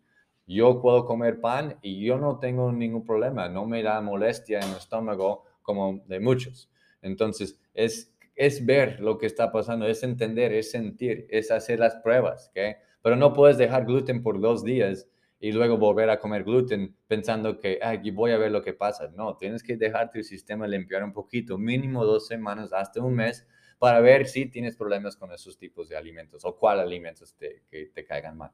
Yo 0.47 0.79
puedo 0.83 1.07
comer 1.07 1.41
pan 1.41 1.79
y 1.81 2.05
yo 2.05 2.19
no 2.19 2.39
tengo 2.39 2.71
ningún 2.71 3.03
problema, 3.03 3.49
no 3.49 3.65
me 3.65 3.83
da 3.83 4.03
molestia 4.03 4.61
en 4.61 4.71
el 4.71 4.77
estómago 4.77 5.45
como 5.63 6.03
de 6.07 6.21
muchos. 6.21 6.71
Entonces, 7.01 7.59
es, 7.73 8.14
es 8.35 8.65
ver 8.65 9.01
lo 9.01 9.19
que 9.19 9.27
está 9.27 9.53
pasando, 9.53 9.87
es 9.87 10.03
entender, 10.03 10.53
es 10.53 10.71
sentir, 10.71 11.27
es 11.31 11.51
hacer 11.51 11.79
las 11.79 11.97
pruebas, 11.97 12.49
¿ok? 12.51 12.77
Pero 13.03 13.17
no 13.17 13.33
puedes 13.33 13.59
dejar 13.59 13.85
gluten 13.85 14.23
por 14.23 14.41
dos 14.41 14.65
días 14.65 15.09
y 15.39 15.53
luego 15.53 15.77
volver 15.77 16.09
a 16.11 16.19
comer 16.19 16.43
gluten 16.43 16.97
pensando 17.07 17.59
que 17.59 17.79
Ay, 17.83 18.11
voy 18.11 18.31
a 18.31 18.39
ver 18.39 18.51
lo 18.51 18.63
que 18.63 18.73
pasa. 18.73 19.11
No, 19.15 19.37
tienes 19.37 19.63
que 19.63 19.77
dejar 19.77 20.11
tu 20.11 20.23
sistema 20.23 20.67
limpiar 20.67 21.05
un 21.05 21.13
poquito, 21.13 21.59
mínimo 21.59 22.05
dos 22.05 22.27
semanas 22.27 22.73
hasta 22.73 23.03
un 23.03 23.15
mes 23.15 23.47
para 23.79 24.01
ver 24.01 24.27
si 24.27 24.47
tienes 24.47 24.77
problemas 24.77 25.17
con 25.17 25.33
esos 25.33 25.59
tipos 25.59 25.89
de 25.89 25.97
alimentos 25.97 26.45
o 26.45 26.57
cuál 26.57 26.81
alimentos 26.81 27.37
te, 27.37 27.65
que 27.69 27.91
te 27.95 28.05
caigan 28.05 28.39
mal. 28.39 28.53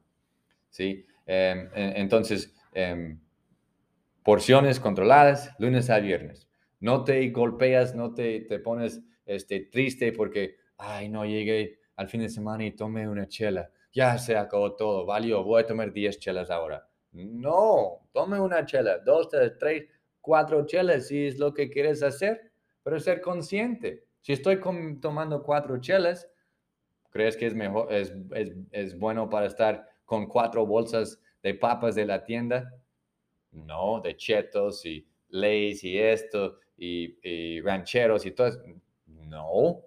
¿Sí? 0.69 1.07
Em, 1.27 1.69
entonces, 1.75 2.53
em, 2.73 3.21
porciones 4.25 4.81
controladas, 4.81 5.55
lunes 5.59 5.91
a 5.91 6.01
viernes. 6.01 6.49
No 6.81 7.05
te 7.05 7.29
golpeas, 7.31 7.95
no 7.95 8.15
te, 8.15 8.41
te 8.41 8.59
pones 8.59 9.03
este, 9.35 9.61
triste 9.61 10.13
porque, 10.13 10.57
ay, 10.77 11.09
no 11.09 11.25
llegué 11.25 11.81
al 11.97 12.09
fin 12.09 12.21
de 12.21 12.29
semana 12.29 12.65
y 12.65 12.73
tomé 12.73 13.09
una 13.09 13.27
chela. 13.29 13.71
Ya 13.93 14.19
se 14.19 14.37
acabó 14.37 14.77
todo, 14.77 15.05
valió, 15.05 15.43
voy 15.43 15.63
a 15.63 15.67
tomar 15.67 15.93
10 15.93 16.19
chelas 16.19 16.51
ahora. 16.51 16.89
No, 17.13 18.09
tome 18.13 18.39
una 18.39 18.65
chela, 18.65 18.99
dos, 18.99 19.29
tres, 19.59 19.85
cuatro 20.21 20.65
chelas 20.65 21.09
si 21.09 21.27
es 21.27 21.39
lo 21.39 21.53
que 21.53 21.69
quieres 21.69 22.03
hacer, 22.03 22.53
pero 22.83 23.01
ser 23.01 23.21
consciente. 23.21 24.05
Si 24.21 24.33
estoy 24.33 24.61
tomando 25.01 25.43
cuatro 25.43 25.81
chelas, 25.81 26.29
¿crees 27.11 27.37
que 27.37 27.47
es 27.47 27.55
mejor, 27.55 27.93
es, 27.93 28.13
es, 28.35 28.53
es 28.71 28.99
bueno 28.99 29.29
para 29.29 29.47
estar 29.47 29.89
con 30.05 30.27
cuatro 30.27 30.67
bolsas 30.67 31.21
de 31.43 31.55
papas 31.55 31.95
de 31.95 32.05
la 32.07 32.23
tienda? 32.23 32.73
No, 33.53 34.01
de 34.01 34.17
chetos 34.17 34.87
y 34.87 35.07
leys 35.29 35.83
y 35.85 35.99
esto 35.99 36.59
y, 36.77 37.61
rancheros 37.61 38.27
y 38.27 38.31
todo. 38.33 38.51
No. 39.31 39.87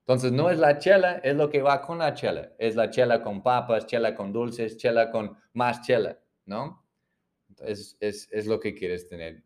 Entonces 0.00 0.32
no 0.32 0.50
es 0.50 0.58
la 0.58 0.78
chela, 0.78 1.20
es 1.22 1.36
lo 1.36 1.48
que 1.48 1.62
va 1.62 1.80
con 1.80 1.98
la 1.98 2.12
chela. 2.12 2.52
Es 2.58 2.74
la 2.74 2.90
chela 2.90 3.22
con 3.22 3.42
papas, 3.42 3.86
chela 3.86 4.14
con 4.14 4.32
dulces, 4.32 4.76
chela 4.76 5.10
con 5.10 5.36
más 5.54 5.82
chela, 5.82 6.18
¿no? 6.44 6.84
Entonces 7.48 7.96
es, 8.00 8.28
es 8.32 8.46
lo 8.46 8.58
que 8.58 8.74
quieres 8.74 9.08
tener. 9.08 9.44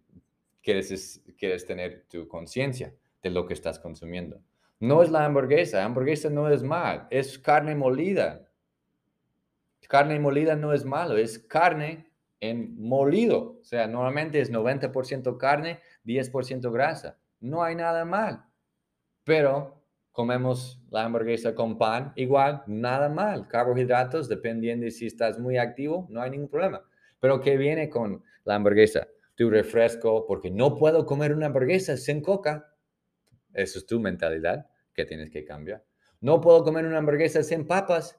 Quieres, 0.62 1.22
quieres 1.38 1.66
tener 1.66 2.07
tu 2.09 2.27
conciencia 2.27 2.92
de 3.22 3.31
lo 3.31 3.46
que 3.46 3.55
estás 3.55 3.79
consumiendo. 3.79 4.40
No 4.81 5.03
es 5.03 5.11
la 5.11 5.25
hamburguesa, 5.25 5.85
hamburguesa 5.85 6.31
no 6.31 6.49
es 6.49 6.62
mal, 6.62 7.07
es 7.11 7.38
carne 7.38 7.75
molida. 7.75 8.51
Carne 9.88 10.18
molida 10.18 10.57
no 10.57 10.72
es 10.72 10.85
malo, 10.85 11.16
es 11.16 11.38
carne 11.38 12.11
en 12.40 12.77
molido. 12.81 13.59
O 13.61 13.64
sea, 13.64 13.87
normalmente 13.87 14.40
es 14.40 14.51
90% 14.51 15.37
carne, 15.37 15.81
10% 16.05 16.72
grasa. 16.72 17.18
No 17.40 17.62
hay 17.62 17.77
nada 17.77 18.05
mal. 18.05 18.44
Pero 19.26 19.82
comemos 20.12 20.80
la 20.88 21.04
hamburguesa 21.04 21.52
con 21.52 21.76
pan, 21.76 22.12
igual, 22.14 22.62
nada 22.68 23.08
mal. 23.08 23.48
Carbohidratos, 23.48 24.28
dependiendo 24.28 24.84
de 24.84 24.92
si 24.92 25.06
estás 25.06 25.40
muy 25.40 25.58
activo, 25.58 26.06
no 26.10 26.22
hay 26.22 26.30
ningún 26.30 26.48
problema. 26.48 26.88
Pero 27.18 27.40
¿qué 27.40 27.56
viene 27.56 27.90
con 27.90 28.22
la 28.44 28.54
hamburguesa? 28.54 29.08
Tu 29.34 29.50
refresco, 29.50 30.24
porque 30.28 30.52
no 30.52 30.76
puedo 30.76 31.04
comer 31.04 31.34
una 31.34 31.46
hamburguesa 31.46 31.96
sin 31.96 32.22
coca. 32.22 32.72
Eso 33.52 33.80
es 33.80 33.86
tu 33.86 33.98
mentalidad 33.98 34.68
que 34.94 35.04
tienes 35.04 35.28
que 35.30 35.44
cambiar. 35.44 35.84
No 36.20 36.40
puedo 36.40 36.62
comer 36.62 36.86
una 36.86 36.98
hamburguesa 36.98 37.42
sin 37.42 37.66
papas. 37.66 38.16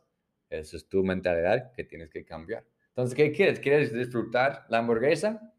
Eso 0.50 0.76
es 0.76 0.90
tu 0.90 1.06
mentalidad 1.06 1.72
que 1.72 1.86
tienes 1.86 2.10
que 2.10 2.26
cambiar. 2.26 2.66
Entonces, 2.90 3.16
¿qué 3.16 3.32
quieres? 3.32 3.62
¿Quieres 3.62 3.94
disfrutar 3.94 4.66
la 4.68 4.80
hamburguesa? 4.80 5.54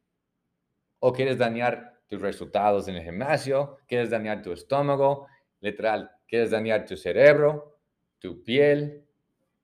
¿O 0.98 1.11
quieres 1.11 1.38
dañar 1.38 2.00
tus 2.06 2.20
resultados 2.20 2.87
en 2.88 2.96
el 2.96 3.02
gimnasio? 3.04 3.78
¿Quieres 3.88 4.11
dañar 4.11 4.42
tu 4.42 4.52
estómago? 4.52 5.26
Literal, 5.61 6.11
¿quieres 6.27 6.51
dañar 6.51 6.85
tu 6.85 6.97
cerebro, 6.97 7.81
tu 8.18 8.42
piel? 8.44 9.07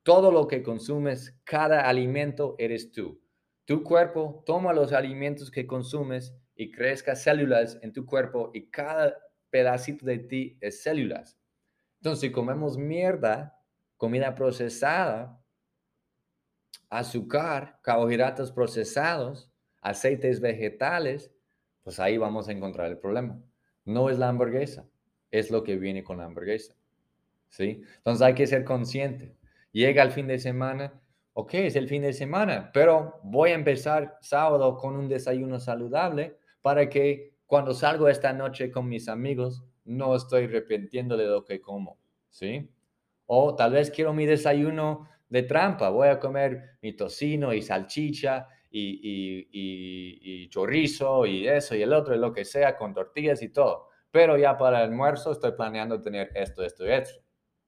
Todo 0.03 0.31
lo 0.31 0.47
que 0.49 0.63
consumes, 0.63 1.39
cada 1.45 1.89
alimento 1.89 2.57
eres 2.59 2.93
tú. 2.93 3.21
Tu 3.65 3.83
cuerpo 3.83 4.43
toma 4.45 4.73
los 4.73 4.93
alimentos 4.93 5.51
que 5.51 5.67
consumes 5.67 6.35
y 6.55 6.71
crezca 6.71 7.17
células 7.17 7.79
en 7.83 7.93
tu 7.93 8.05
cuerpo 8.05 8.51
y 8.53 8.71
cada 8.71 9.17
pedacito 9.51 10.05
de 10.05 10.19
ti 10.19 10.59
es 10.61 10.83
células. 10.83 11.39
Entonces, 12.01 12.21
si 12.21 12.33
comemos 12.33 12.77
mierda, 12.77 13.59
comida 13.97 14.35
procesada, 14.35 15.41
azúcar, 16.91 17.81
carbohidratos 17.83 18.53
procesados, 18.53 19.51
aceites 19.81 20.41
vegetales, 20.41 21.33
pues 21.83 21.99
ahí 22.01 22.19
vamos 22.19 22.49
a 22.49 22.53
encontrar 22.53 22.91
el 22.91 22.99
problema. 22.99 23.41
No 23.85 24.11
es 24.11 24.19
la 24.19 24.29
hamburguesa, 24.29 24.89
es 25.39 25.51
lo 25.51 25.65
que 25.65 25.77
viene 25.77 26.05
con 26.05 26.19
la 26.19 26.27
hamburguesa. 26.27 26.75
¿Sí? 27.49 27.83
Entonces 27.97 28.23
hay 28.23 28.35
que 28.35 28.47
ser 28.47 28.65
consciente. 28.65 29.37
Llega 29.73 30.03
el 30.03 30.13
fin 30.13 30.27
de 30.27 30.39
semana, 30.39 31.01
ok, 31.33 31.55
es 31.55 31.77
el 31.77 31.89
fin 31.89 32.03
de 32.03 32.13
semana, 32.13 32.71
pero 32.73 33.21
voy 33.25 33.51
a 33.51 33.55
empezar 33.55 34.19
sábado 34.21 34.77
con 34.77 34.97
un 34.97 35.09
desayuno 35.09 35.59
saludable 35.59 36.39
para 36.63 36.89
que 36.89 37.35
cuando 37.47 37.75
salgo 37.75 38.09
esta 38.09 38.33
noche 38.33 38.71
con 38.71 38.89
mis 38.89 39.09
amigos 39.09 39.65
no 39.85 40.15
estoy 40.15 40.45
arrepintiendo 40.45 41.17
de 41.17 41.27
lo 41.27 41.45
que 41.45 41.61
como, 41.61 41.99
¿sí? 42.31 42.71
O 43.27 43.55
tal 43.55 43.73
vez 43.73 43.91
quiero 43.91 44.13
mi 44.13 44.27
desayuno 44.27 45.09
de 45.29 45.43
trampa. 45.43 45.89
Voy 45.91 46.09
a 46.09 46.21
comer 46.21 46.79
mi 46.81 46.93
tocino 46.93 47.53
y 47.53 47.61
salchicha 47.61 48.47
y, 48.71 49.49
y, 49.53 50.49
chorizo 50.49 51.27
y 51.27 51.49
eso 51.49 51.75
y 51.75 51.83
el 51.83 51.93
otro 51.93 52.15
y 52.15 52.19
lo 52.19 52.33
que 52.33 52.45
sea 52.45 52.77
con 52.77 52.95
tortillas 52.95 53.43
y 53.43 53.49
todo. 53.49 53.89
Pero 54.15 54.39
ya 54.39 54.57
para 54.57 54.79
el 54.79 54.91
almuerzo 54.91 55.33
estoy 55.33 55.51
planeando 55.53 56.01
tener 56.01 56.31
esto, 56.37 56.63
esto 56.63 56.87
y 56.87 56.93
esto. 56.93 57.21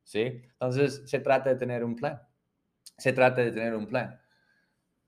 ¿Sí? 0.04 0.42
Entonces 0.52 1.02
se 1.06 1.18
trata 1.18 1.50
de 1.50 1.56
tener 1.56 1.82
un 1.82 1.96
plan. 1.96 2.22
Se 2.96 3.12
trata 3.12 3.40
de 3.40 3.50
tener 3.50 3.74
un 3.74 3.88
plan. 3.88 4.20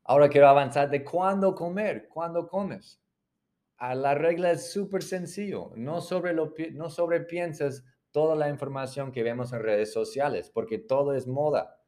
Ahora 0.03 0.29
quiero 0.29 0.48
avanzar 0.48 0.90
de 0.90 1.05
cuándo 1.05 1.55
comer, 1.55 2.09
cuándo 2.09 2.48
comes. 2.48 3.01
A 3.77 3.94
la 3.94 4.16
regla 4.16 4.51
es 4.51 4.72
súper 4.72 5.05
sencillo. 5.05 5.70
No, 5.77 6.01
sobre 6.01 6.33
lo, 6.33 6.53
no 6.72 6.90
sobrepienses 6.90 7.85
toda 8.11 8.35
la 8.35 8.48
información 8.48 9.12
que 9.12 9.22
vemos 9.22 9.53
en 9.53 9.62
redes 9.62 9.92
sociales, 9.92 10.51
porque 10.53 10.79
todo 10.79 11.14
es 11.14 11.29
moda 11.29 11.79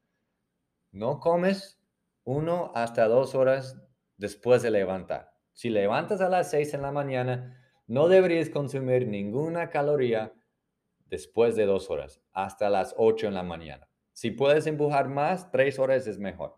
no 0.93 1.21
comes 1.21 1.81
uno 2.25 2.73
hasta 2.75 3.07
dos 3.07 3.35
horas 3.35 3.81
después 4.17 4.63
de 4.63 4.71
levantar. 4.71 5.33
Si 5.53 5.71
levantas 5.71 6.21
a 6.21 6.29
las 6.29 6.51
seis 6.51 6.75
en 6.75 6.83
la 6.83 6.93
mañana, 6.93 7.60
no 7.91 8.07
deberías 8.07 8.51
consumir 8.51 9.09
ninguna 9.09 9.69
caloría 9.69 10.33
después 11.07 11.57
de 11.57 11.67
dos 11.67 11.91
horas, 11.91 12.23
hasta 12.33 12.71
las 12.71 12.95
ocho 12.97 13.27
en 13.27 13.35
la 13.35 13.43
mañana. 13.43 13.89
Si 14.13 14.31
puedes 14.31 14.69
empujar 14.69 15.09
más, 15.09 15.51
tres 15.51 15.77
horas 15.81 16.07
es 16.07 16.21
mejor. 16.21 16.57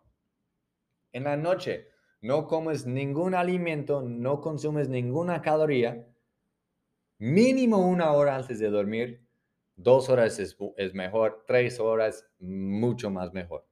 En 1.11 1.23
la 1.23 1.35
noche, 1.35 1.87
no 2.21 2.45
comes 2.45 2.85
ningún 2.85 3.33
alimento, 3.33 4.03
no 4.03 4.41
consumes 4.41 4.89
ninguna 4.89 5.41
caloría, 5.41 6.07
mínimo 7.17 7.79
una 7.79 8.11
hora 8.11 8.35
antes 8.35 8.59
de 8.59 8.69
dormir. 8.69 9.27
Dos 9.75 10.09
horas 10.09 10.37
es, 10.37 10.55
es 10.77 10.93
mejor, 10.93 11.45
tres 11.47 11.79
horas 11.79 12.29
mucho 12.37 13.09
más 13.09 13.33
mejor. 13.33 13.65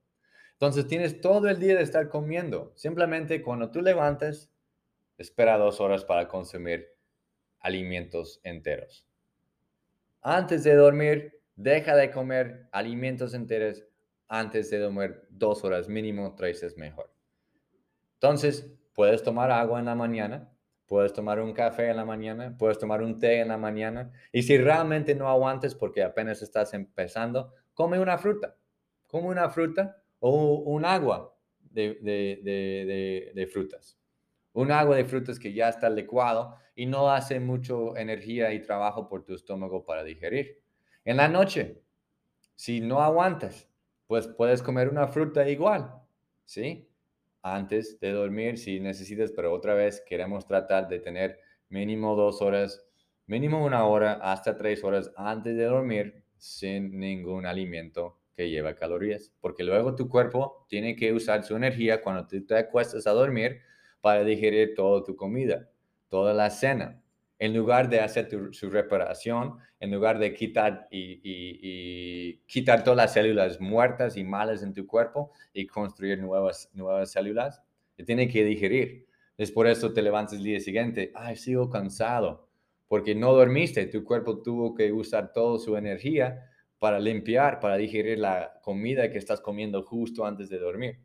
Entonces 0.53 0.87
tienes 0.87 1.21
todo 1.21 1.47
el 1.47 1.59
día 1.59 1.75
de 1.75 1.83
estar 1.83 2.09
comiendo. 2.09 2.73
Simplemente 2.75 3.43
cuando 3.43 3.69
tú 3.69 3.83
levantes, 3.83 4.51
espera 5.19 5.59
dos 5.59 5.79
horas 5.79 6.03
para 6.03 6.27
consumir 6.27 6.90
alimentos 7.61 8.41
enteros. 8.43 9.05
Antes 10.21 10.63
de 10.63 10.75
dormir, 10.75 11.41
deja 11.55 11.95
de 11.95 12.11
comer 12.11 12.67
alimentos 12.71 13.33
enteros. 13.33 13.83
Antes 14.27 14.69
de 14.69 14.79
dormir, 14.79 15.21
dos 15.29 15.63
horas 15.63 15.87
mínimo, 15.87 16.35
tres 16.35 16.63
es 16.63 16.77
mejor. 16.77 17.11
Entonces, 18.15 18.71
puedes 18.93 19.23
tomar 19.23 19.51
agua 19.51 19.79
en 19.79 19.85
la 19.85 19.95
mañana, 19.95 20.51
puedes 20.85 21.13
tomar 21.13 21.39
un 21.39 21.53
café 21.53 21.89
en 21.89 21.97
la 21.97 22.05
mañana, 22.05 22.55
puedes 22.57 22.77
tomar 22.77 23.01
un 23.01 23.17
té 23.17 23.39
en 23.39 23.47
la 23.47 23.57
mañana. 23.57 24.11
Y 24.31 24.43
si 24.43 24.57
realmente 24.57 25.15
no 25.15 25.27
aguantes 25.27 25.73
porque 25.73 26.03
apenas 26.03 26.41
estás 26.41 26.73
empezando, 26.73 27.53
come 27.73 27.99
una 27.99 28.17
fruta. 28.17 28.55
Come 29.07 29.27
una 29.27 29.49
fruta 29.49 30.01
o 30.19 30.59
un 30.59 30.85
agua 30.85 31.35
de, 31.71 33.49
frutas. 33.51 33.97
Un 34.53 34.71
agua 34.71 34.95
de 34.97 35.05
frutas 35.05 35.39
que 35.39 35.53
ya 35.53 35.69
está 35.69 35.89
licuado 35.89 36.55
y 36.75 36.85
no 36.85 37.11
hace 37.11 37.39
mucho 37.39 37.95
energía 37.95 38.53
y 38.53 38.61
trabajo 38.61 39.07
por 39.07 39.23
tu 39.23 39.33
estómago 39.33 39.85
para 39.85 40.03
digerir. 40.03 40.61
En 41.05 41.17
la 41.17 41.27
noche, 41.27 41.81
si 42.55 42.79
no 42.81 43.01
aguantas, 43.01 43.69
pues 44.07 44.27
puedes 44.27 44.61
comer 44.61 44.89
una 44.89 45.07
fruta 45.07 45.47
igual, 45.49 45.93
¿sí? 46.45 46.87
Antes 47.41 47.99
de 47.99 48.11
dormir, 48.11 48.57
si 48.57 48.79
necesitas, 48.79 49.31
pero 49.31 49.53
otra 49.53 49.73
vez 49.73 50.03
queremos 50.05 50.45
tratar 50.45 50.87
de 50.87 50.99
tener 50.99 51.39
mínimo 51.69 52.15
dos 52.15 52.41
horas, 52.41 52.85
mínimo 53.25 53.65
una 53.65 53.85
hora 53.85 54.13
hasta 54.21 54.57
tres 54.57 54.83
horas 54.83 55.11
antes 55.15 55.55
de 55.55 55.63
dormir 55.63 56.23
sin 56.37 56.99
ningún 56.99 57.45
alimento 57.45 58.19
que 58.35 58.49
lleva 58.49 58.75
calorías, 58.75 59.31
porque 59.39 59.63
luego 59.63 59.95
tu 59.95 60.09
cuerpo 60.09 60.65
tiene 60.67 60.95
que 60.95 61.13
usar 61.13 61.43
su 61.43 61.55
energía 61.55 62.01
cuando 62.01 62.27
te 62.27 62.57
acuestas 62.57 63.07
a 63.07 63.11
dormir 63.11 63.61
para 64.01 64.23
digerir 64.23 64.73
toda 64.75 65.03
tu 65.03 65.15
comida, 65.15 65.69
toda 66.09 66.33
la 66.33 66.49
cena. 66.49 67.01
En 67.39 67.55
lugar 67.55 67.89
de 67.89 68.01
hacer 68.01 68.29
su 68.51 68.69
reparación, 68.69 69.57
en 69.79 69.91
lugar 69.91 70.19
de 70.19 70.33
quitar 70.33 70.87
y, 70.91 72.35
quitar 72.45 72.83
todas 72.83 72.97
las 72.97 73.13
células 73.13 73.59
muertas 73.59 74.17
y 74.17 74.23
malas 74.23 74.61
en 74.61 74.73
tu 74.73 74.85
cuerpo 74.85 75.31
y 75.53 75.65
construir 75.65 76.19
nuevas, 76.19 76.69
nuevas 76.73 77.11
células, 77.11 77.63
que 77.95 78.03
tiene 78.03 78.27
que 78.27 78.43
digerir. 78.43 79.07
Es 79.37 79.51
por 79.51 79.65
eso 79.65 79.91
te 79.91 80.03
levantas 80.03 80.37
el 80.37 80.43
día 80.43 80.59
siguiente, 80.59 81.11
ay, 81.15 81.35
sigo 81.35 81.69
cansado, 81.69 82.47
porque 82.87 83.15
no 83.15 83.33
dormiste, 83.33 83.87
tu 83.87 84.03
cuerpo 84.03 84.43
tuvo 84.43 84.75
que 84.75 84.91
usar 84.91 85.31
toda 85.33 85.57
su 85.57 85.75
energía 85.77 86.47
para 86.77 86.99
limpiar, 86.99 87.59
para 87.59 87.77
digerir 87.77 88.19
la 88.19 88.59
comida 88.61 89.09
que 89.09 89.17
estás 89.17 89.41
comiendo 89.41 89.83
justo 89.83 90.25
antes 90.25 90.49
de 90.49 90.59
dormir. 90.59 90.99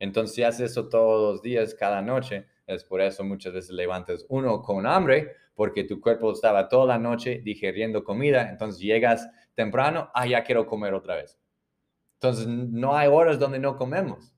Entonces, 0.00 0.34
si 0.34 0.42
haces 0.42 0.72
eso 0.72 0.88
todos 0.88 1.34
los 1.34 1.42
días, 1.42 1.74
cada 1.74 2.02
noche, 2.02 2.46
es 2.66 2.82
por 2.82 3.00
eso 3.00 3.22
muchas 3.22 3.52
veces 3.52 3.70
levantas 3.70 4.26
uno 4.28 4.62
con 4.62 4.86
hambre, 4.86 5.36
porque 5.54 5.84
tu 5.84 6.00
cuerpo 6.00 6.32
estaba 6.32 6.68
toda 6.68 6.86
la 6.86 6.98
noche 6.98 7.42
digiriendo 7.44 8.02
comida, 8.02 8.48
entonces 8.50 8.80
llegas 8.80 9.28
temprano, 9.54 10.10
ah, 10.14 10.26
ya 10.26 10.42
quiero 10.42 10.66
comer 10.66 10.94
otra 10.94 11.16
vez. 11.16 11.38
Entonces, 12.14 12.46
no 12.46 12.96
hay 12.96 13.08
horas 13.08 13.38
donde 13.38 13.58
no 13.58 13.76
comemos. 13.76 14.34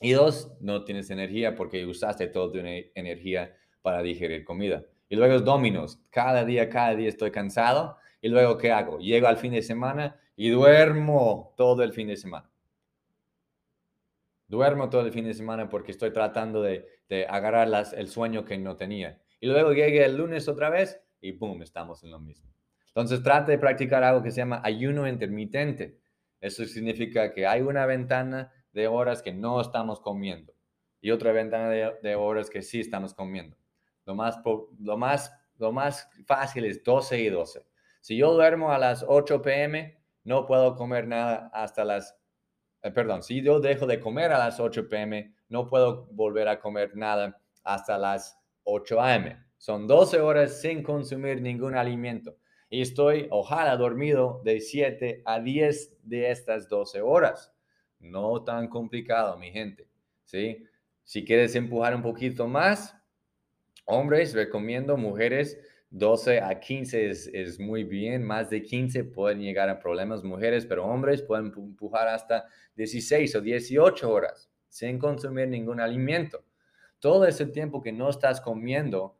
Y 0.00 0.12
dos, 0.12 0.50
no 0.60 0.84
tienes 0.84 1.10
energía 1.10 1.54
porque 1.54 1.86
usaste 1.86 2.26
toda 2.26 2.50
tu 2.50 2.58
energía 2.58 3.54
para 3.82 4.02
digerir 4.02 4.44
comida. 4.44 4.84
Y 5.08 5.16
luego 5.16 5.38
dominos. 5.40 6.00
Cada 6.10 6.44
día, 6.44 6.68
cada 6.68 6.96
día 6.96 7.08
estoy 7.08 7.30
cansado. 7.30 7.98
Y 8.20 8.28
luego, 8.28 8.56
¿qué 8.56 8.72
hago? 8.72 8.98
Llego 8.98 9.26
al 9.26 9.36
fin 9.36 9.52
de 9.52 9.62
semana 9.62 10.18
y 10.34 10.48
duermo 10.48 11.54
todo 11.56 11.82
el 11.82 11.92
fin 11.92 12.08
de 12.08 12.16
semana. 12.16 12.51
Duermo 14.52 14.90
todo 14.90 15.00
el 15.00 15.12
fin 15.12 15.24
de 15.24 15.32
semana 15.32 15.70
porque 15.70 15.92
estoy 15.92 16.12
tratando 16.12 16.60
de, 16.60 16.86
agarrar 17.26 17.66
el 17.96 18.08
sueño 18.08 18.44
que 18.44 18.58
no 18.58 18.76
tenía. 18.76 19.18
Y 19.40 19.46
luego 19.46 19.72
llegué 19.72 20.04
el 20.04 20.18
lunes 20.18 20.46
otra 20.46 20.68
vez 20.68 21.00
y 21.22 21.32
¡boom! 21.32 21.62
Estamos 21.62 22.04
en 22.04 22.10
lo 22.10 22.20
mismo. 22.20 22.52
Entonces 22.88 23.22
trate 23.22 23.52
de 23.52 23.58
practicar 23.58 24.04
algo 24.04 24.22
que 24.22 24.30
se 24.30 24.42
llama 24.42 24.60
ayuno 24.62 25.08
intermitente. 25.08 25.98
Eso 26.38 26.66
significa 26.66 27.32
que 27.32 27.46
hay 27.46 27.62
una 27.62 27.86
ventana 27.86 28.52
de 28.74 28.88
horas 28.88 29.22
que 29.22 29.32
no 29.32 29.58
estamos 29.58 30.00
comiendo 30.00 30.52
y 31.00 31.12
otra 31.12 31.32
ventana 31.32 31.70
de, 31.70 32.14
horas 32.14 32.50
que 32.50 32.60
sí 32.60 32.80
estamos 32.80 33.14
comiendo. 33.14 33.56
Lo 34.04 34.14
más, 34.14 34.38
lo, 34.78 34.98
más, 34.98 35.32
lo 35.56 35.72
más 35.72 36.10
fácil 36.26 36.66
es 36.66 36.84
12 36.84 37.20
y 37.22 37.30
12. 37.30 37.64
Si 38.02 38.18
yo 38.18 38.34
duermo 38.34 38.70
a 38.70 38.78
las 38.78 39.02
8 39.08 39.40
pm, 39.40 39.98
no 40.24 40.44
puedo 40.44 40.76
comer 40.76 41.08
nada 41.08 41.50
hasta 41.54 41.86
las 41.86 42.21
eh, 42.82 42.90
perdón, 42.90 43.22
si 43.22 43.42
yo 43.42 43.60
dejo 43.60 43.86
de 43.86 44.00
comer 44.00 44.32
a 44.32 44.38
las 44.38 44.58
8 44.58 44.88
pm, 44.88 45.34
no 45.48 45.68
puedo 45.68 46.06
volver 46.12 46.48
a 46.48 46.60
comer 46.60 46.96
nada 46.96 47.40
hasta 47.62 47.96
las 47.98 48.38
8 48.64 49.00
am. 49.00 49.46
Son 49.56 49.86
12 49.86 50.20
horas 50.20 50.60
sin 50.60 50.82
consumir 50.82 51.40
ningún 51.40 51.76
alimento. 51.76 52.36
Y 52.68 52.80
estoy, 52.80 53.28
ojalá, 53.30 53.76
dormido 53.76 54.40
de 54.44 54.60
7 54.60 55.22
a 55.24 55.40
10 55.40 55.98
de 56.02 56.30
estas 56.30 56.68
12 56.68 57.02
horas. 57.02 57.52
No 58.00 58.42
tan 58.42 58.68
complicado, 58.68 59.38
mi 59.38 59.52
gente. 59.52 59.86
¿sí? 60.24 60.64
Si 61.04 61.24
quieres 61.24 61.54
empujar 61.54 61.94
un 61.94 62.02
poquito 62.02 62.48
más, 62.48 62.96
hombres, 63.84 64.34
recomiendo, 64.34 64.96
mujeres, 64.96 65.60
12 65.92 66.40
a 66.40 66.58
15 66.58 67.10
es, 67.10 67.60
muy 67.60 67.84
bien, 67.84 68.22
más 68.22 68.48
de 68.48 68.62
15 68.62 69.04
pueden 69.04 69.40
llegar 69.40 69.68
a 69.68 69.78
problemas 69.78 70.24
mujeres, 70.24 70.64
pero 70.64 70.86
hombres 70.86 71.20
pueden 71.20 71.52
empujar 71.54 72.08
hasta 72.08 72.46
16 72.76 73.36
o 73.36 73.40
18 73.42 74.10
horas 74.10 74.50
sin 74.68 74.98
consumir 74.98 75.48
ningún 75.48 75.80
alimento. 75.80 76.46
Todo 76.98 77.26
ese 77.26 77.44
tiempo 77.44 77.82
que 77.82 77.92
no 77.92 78.08
estás 78.08 78.40
comiendo, 78.40 79.18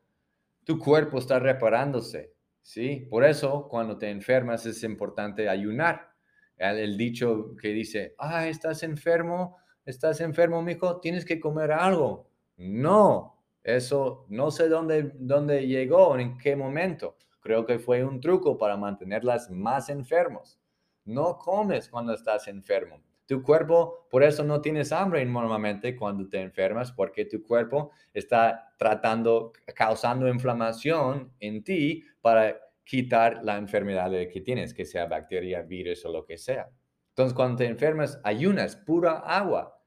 tu 0.64 0.78
cuerpo 0.78 1.18
está 1.18 1.38
reparándose, 1.38 2.32
¿sí? 2.62 3.06
Por 3.10 3.24
eso 3.24 3.68
cuando 3.68 3.98
te 3.98 4.08
enfermas 4.08 4.64
es 4.64 4.82
importante 4.82 5.50
ayunar. 5.50 6.14
El, 6.56 6.78
el 6.78 6.96
dicho 6.96 7.54
que 7.60 7.68
dice, 7.68 8.14
ah, 8.16 8.48
estás 8.48 8.82
enfermo, 8.82 9.58
estás 9.84 10.22
enfermo, 10.22 10.62
mijo, 10.62 11.00
tienes 11.00 11.26
que 11.26 11.38
comer 11.38 11.70
algo. 11.70 12.30
No, 12.56 13.41
eso 13.64 14.26
no 14.28 14.50
sé 14.50 14.68
dónde, 14.68 15.12
dónde 15.14 15.66
llegó, 15.66 16.18
en 16.18 16.36
qué 16.38 16.56
momento. 16.56 17.16
Creo 17.40 17.66
que 17.66 17.78
fue 17.78 18.04
un 18.04 18.20
truco 18.20 18.56
para 18.58 18.76
mantenerlas 18.76 19.50
más 19.50 19.88
enfermos. 19.88 20.60
No 21.04 21.38
comes 21.38 21.88
cuando 21.88 22.14
estás 22.14 22.48
enfermo. 22.48 23.02
Tu 23.26 23.42
cuerpo, 23.42 24.06
por 24.10 24.22
eso 24.22 24.44
no 24.44 24.60
tienes 24.60 24.92
hambre 24.92 25.24
normalmente 25.24 25.96
cuando 25.96 26.28
te 26.28 26.40
enfermas, 26.40 26.92
porque 26.92 27.24
tu 27.24 27.42
cuerpo 27.42 27.92
está 28.12 28.74
tratando, 28.78 29.52
causando 29.74 30.28
inflamación 30.28 31.32
en 31.40 31.64
ti 31.64 32.04
para 32.20 32.60
quitar 32.84 33.42
la 33.44 33.56
enfermedad 33.56 34.10
que 34.10 34.40
tienes, 34.40 34.74
que 34.74 34.84
sea 34.84 35.06
bacteria, 35.06 35.62
virus 35.62 36.04
o 36.04 36.12
lo 36.12 36.24
que 36.24 36.36
sea. 36.36 36.68
Entonces, 37.10 37.34
cuando 37.34 37.58
te 37.58 37.66
enfermas, 37.66 38.20
ayunas, 38.24 38.76
pura 38.76 39.18
agua, 39.18 39.80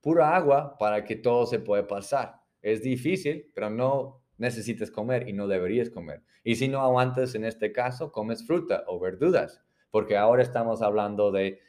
pura 0.00 0.34
agua 0.34 0.76
para 0.78 1.04
que 1.04 1.16
todo 1.16 1.46
se 1.46 1.58
pueda 1.58 1.86
pasar. 1.86 2.45
Es 2.66 2.82
difícil, 2.82 3.48
pero 3.54 3.70
no 3.70 4.24
necesitas 4.38 4.90
comer 4.90 5.28
y 5.28 5.32
no 5.32 5.46
deberías 5.46 5.88
comer. 5.88 6.24
Y 6.42 6.56
si 6.56 6.66
no 6.66 6.80
aguantas 6.80 7.36
en 7.36 7.44
este 7.44 7.70
caso, 7.70 8.10
comes 8.10 8.44
fruta 8.44 8.82
o 8.88 8.98
verduras, 8.98 9.62
porque 9.92 10.16
ahora 10.16 10.42
estamos 10.42 10.82
hablando 10.82 11.30
de, 11.30 11.60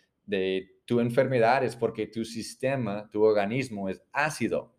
tu 0.86 1.00
enfermedad, 1.00 1.64
es 1.64 1.76
porque 1.76 2.08
tu 2.08 2.26
sistema, 2.26 3.08
tu 3.12 3.22
organismo 3.22 3.90
es 3.90 4.02
ácido. 4.12 4.74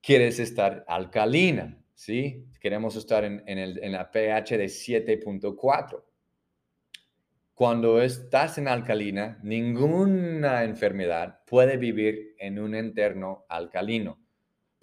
Quieres 0.00 0.38
estar 0.38 0.86
alcalina, 0.88 1.84
¿sí? 1.92 2.46
Queremos 2.58 2.96
estar 2.96 3.24
en, 3.24 3.42
el, 3.46 3.84
en 3.84 3.92
la 3.92 4.10
pH 4.10 4.56
de 4.56 4.64
7.4. 4.64 6.02
Cuando 7.52 8.00
estás 8.00 8.56
en 8.56 8.68
alcalina, 8.68 9.38
ninguna 9.42 10.64
enfermedad 10.64 11.40
puede 11.44 11.76
vivir 11.76 12.36
en 12.38 12.58
un 12.58 12.74
entorno 12.74 13.44
alcalino 13.50 14.23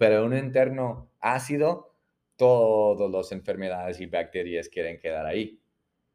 pero 0.02 0.24
un 0.24 0.36
interno 0.36 1.12
ácido, 1.20 1.94
todas 2.34 3.08
las 3.08 3.30
enfermedades 3.30 4.00
y 4.00 4.06
bacterias 4.06 4.68
quieren 4.68 4.98
quedar 4.98 5.26
ahí. 5.26 5.60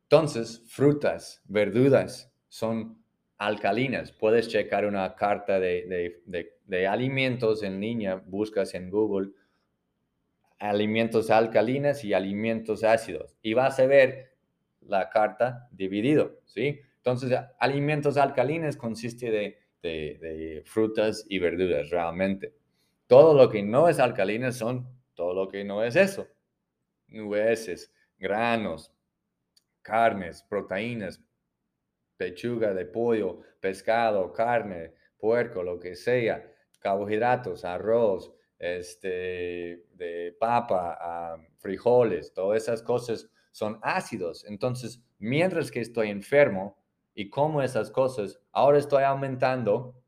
Entonces, 0.03 0.61
frutas, 0.67 1.41
verduras 1.45 2.29
son 2.49 3.01
alcalinas. 3.37 4.11
Puedes 4.11 4.49
checar 4.49 4.85
una 4.85 5.15
carta 5.15 5.57
de, 5.61 6.19
alimentos 6.85 7.63
en 7.63 7.79
línea, 7.79 8.15
buscas 8.15 8.73
en 8.73 8.89
Google 8.89 9.29
alimentos 10.59 11.29
alcalinas 11.29 12.03
y 12.03 12.13
alimentos 12.13 12.83
ácidos 12.83 13.37
y 13.41 13.53
vas 13.53 13.79
a 13.79 13.85
ver 13.85 14.33
la 14.81 15.09
carta 15.09 15.69
dividido, 15.71 16.41
¿sí? 16.43 16.81
Entonces, 16.97 17.39
alimentos 17.57 18.17
alcalinas 18.17 18.75
consiste 18.75 19.31
de 19.81 20.61
frutas 20.65 21.25
y 21.29 21.39
verduras 21.39 21.89
realmente. 21.89 22.56
Todo 23.07 23.33
lo 23.33 23.49
que 23.49 23.63
no 23.63 23.87
es 23.87 23.99
alcalina 23.99 24.51
son 24.51 24.87
todo 25.15 25.33
lo 25.33 25.49
que 25.49 25.63
no 25.63 25.83
es 25.83 25.95
eso. 25.95 26.27
Nueces, 27.07 27.91
granos, 28.17 28.93
carnes, 29.81 30.43
proteínas, 30.43 31.23
pechuga 32.17 32.73
de 32.73 32.85
pollo, 32.85 33.39
pescado, 33.61 34.33
carne, 34.33 34.93
puerco, 35.17 35.63
lo 35.63 35.79
que 35.79 35.95
sea, 35.95 36.45
carbohidratos, 36.79 37.63
arroz, 37.63 38.33
este, 38.59 39.85
de 39.93 40.35
papa, 40.39 41.37
frijoles, 41.59 42.33
todas 42.33 42.63
esas 42.63 42.81
cosas 42.81 43.29
son 43.51 43.79
ácidos. 43.81 44.45
Entonces, 44.45 45.01
mientras 45.19 45.71
que 45.71 45.79
estoy 45.81 46.09
enfermo 46.09 46.77
y 47.13 47.29
como 47.29 47.61
esas 47.61 47.89
cosas, 47.89 48.39
ahora 48.51 48.77
estoy 48.77 49.03
aumentando 49.03 50.03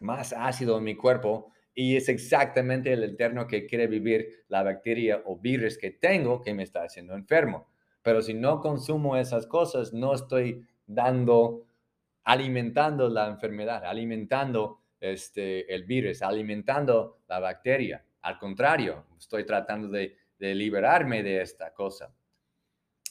más 0.00 0.32
ácido 0.32 0.78
en 0.78 0.84
mi 0.84 0.96
cuerpo 0.96 1.52
y 1.74 1.96
es 1.96 2.08
exactamente 2.08 2.92
el 2.92 3.04
eterno 3.04 3.46
que 3.46 3.66
quiere 3.66 3.86
vivir 3.86 4.44
la 4.48 4.62
bacteria 4.62 5.22
o 5.24 5.38
virus 5.38 5.78
que 5.78 5.90
tengo 5.90 6.40
que 6.40 6.54
me 6.54 6.62
está 6.62 6.82
haciendo 6.82 7.14
enfermo. 7.14 7.68
Pero 8.02 8.22
si 8.22 8.34
no 8.34 8.60
consumo 8.60 9.16
esas 9.16 9.46
cosas, 9.46 9.92
no 9.92 10.14
estoy 10.14 10.66
dando, 10.86 11.66
alimentando 12.24 13.08
la 13.08 13.28
enfermedad, 13.28 13.84
alimentando 13.84 14.80
este, 15.00 15.72
el 15.72 15.84
virus, 15.84 16.22
alimentando 16.22 17.20
la 17.28 17.40
bacteria. 17.40 18.04
Al 18.22 18.38
contrario, 18.38 19.06
estoy 19.18 19.44
tratando 19.44 19.88
de, 19.88 20.16
de 20.38 20.54
liberarme 20.54 21.22
de 21.22 21.40
esta 21.42 21.72
cosa. 21.72 22.12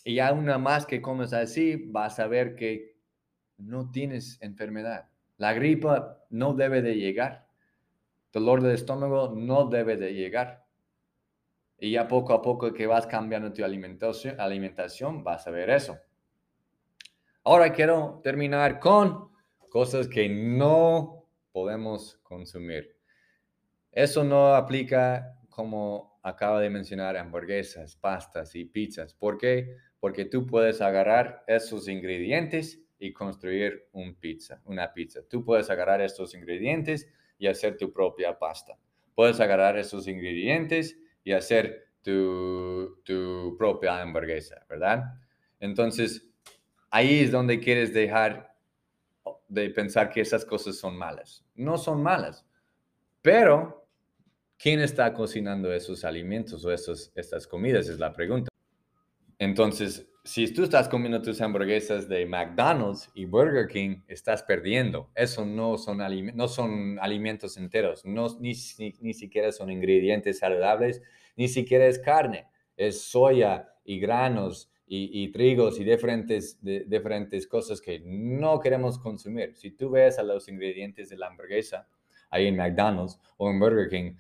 Y 0.04 0.20
aún 0.20 0.46
más 0.62 0.86
que 0.86 1.02
comes 1.02 1.34
así, 1.34 1.76
vas 1.76 2.20
a 2.20 2.28
ver 2.28 2.56
que 2.56 2.98
no 3.58 3.92
tienes 3.92 4.42
enfermedad. 4.42 5.10
La 5.38 5.54
gripa 5.54 6.26
no 6.30 6.54
debe 6.54 6.82
de 6.82 6.96
llegar 6.96 7.49
dolor 8.32 8.62
de 8.62 8.74
estómago 8.74 9.34
no 9.36 9.66
debe 9.66 9.98
de 9.98 10.14
llegar. 10.14 10.66
Y 11.78 11.92
ya 11.92 12.08
poco 12.08 12.34
a 12.34 12.42
poco 12.42 12.74
que 12.74 12.88
vas 12.88 13.08
cambiando 13.08 13.54
tu 13.54 13.64
alimentación, 13.64 15.24
vas 15.24 15.48
a 15.48 15.52
ver 15.52 15.70
eso. 15.70 15.98
Ahora 17.44 17.72
quiero 17.72 18.20
terminar 18.24 18.80
con 18.80 19.30
cosas 19.70 20.08
que 20.08 20.28
no 20.28 21.26
podemos 21.52 22.18
consumir. 22.24 22.98
Eso 23.92 24.24
no 24.24 24.54
aplica 24.56 25.36
como 25.50 26.20
acaba 26.22 26.60
de 26.60 26.70
mencionar 26.70 27.18
hamburguesas, 27.18 27.96
pastas 27.96 28.56
y 28.56 28.66
pizzas. 28.66 29.14
¿Por 29.14 29.38
qué? 29.38 29.76
Porque 30.00 30.26
tú 30.26 30.46
puedes 30.46 30.82
agarrar 30.82 31.44
esos 31.48 31.88
ingredientes 31.88 32.82
y 33.00 33.14
construir 33.14 33.88
un 33.94 34.16
pizza, 34.16 34.62
una 34.66 34.94
pizza. 34.94 35.22
Tú 35.28 35.44
puedes 35.44 35.70
agarrar 35.70 36.02
estos 36.02 36.34
ingredientes 36.36 37.08
y 37.40 37.48
hacer 37.48 37.78
tu 37.78 37.92
propia 37.92 38.38
pasta. 38.38 38.78
puedes 39.16 39.40
agarrar 39.40 39.78
esos 39.78 40.08
ingredientes 40.08 40.98
y 41.24 41.34
hacer 41.34 41.88
tu, 42.02 43.02
tu 43.04 43.56
propia 43.58 44.02
hamburguesa, 44.02 44.66
¿verdad? 44.70 45.04
Entonces, 45.60 46.30
ahí 46.90 47.20
es 47.20 47.32
donde 47.32 47.60
quieres 47.60 47.94
dejar 47.94 48.56
de 49.50 49.70
pensar 49.72 50.10
que 50.10 50.22
esas 50.22 50.46
cosas 50.46 50.78
son 50.78 50.96
malas. 50.96 51.44
No 51.56 51.78
son 51.78 52.02
malas, 52.02 52.46
pero 53.22 53.88
¿quién 54.58 54.80
está 54.80 55.14
cocinando 55.14 55.74
esos 55.74 56.06
alimentos 56.06 56.64
o 56.64 56.72
esos, 56.72 57.12
estas 57.16 57.46
comidas? 57.48 57.90
Es 57.90 58.00
la 58.00 58.14
pregunta. 58.14 58.50
Entonces, 59.38 60.09
si 60.24 60.52
tú 60.54 60.64
estás 60.64 60.90
comiendo 60.90 61.22
tus 61.22 61.42
hamburguesas 61.42 62.08
de 62.10 62.26
McDonald's 62.26 63.10
y 63.14 63.26
Burger 63.26 63.68
King, 63.68 64.02
estás 64.08 64.44
perdiendo. 64.44 65.10
Eso 65.16 65.46
no 65.46 65.78
son, 65.78 66.00
no 66.36 66.48
son 66.48 67.00
alimentos 67.00 67.58
enteros, 67.58 68.06
no, 68.06 68.28
ni, 68.40 68.54
ni, 69.00 69.14
siquiera 69.14 69.52
son 69.52 69.70
ingredientes 69.72 70.40
saludables, 70.40 71.02
ni 71.36 71.48
siquiera 71.48 71.88
es 71.88 72.00
carne, 72.00 72.48
es 72.76 73.02
soya 73.02 73.70
y 73.84 74.00
granos 74.00 74.70
y, 74.86 75.24
y 75.24 75.32
trigos 75.32 75.80
y 75.80 75.84
diferentes, 75.84 76.62
de, 76.62 76.84
diferentes 76.86 77.48
cosas 77.48 77.80
que 77.80 78.02
no 78.04 78.60
queremos 78.60 79.00
consumir. 79.00 79.56
Si 79.56 79.72
tú 79.72 79.90
ves 79.92 80.20
a 80.20 80.24
los 80.24 80.48
ingredientes 80.50 81.10
de 81.10 81.18
la 81.18 81.28
hamburguesa 81.28 81.88
ahí 82.30 82.48
en 82.48 82.58
McDonald's 82.58 83.20
o 83.38 83.50
en 83.50 83.60
Burger 83.60 83.90
King, 83.90 84.14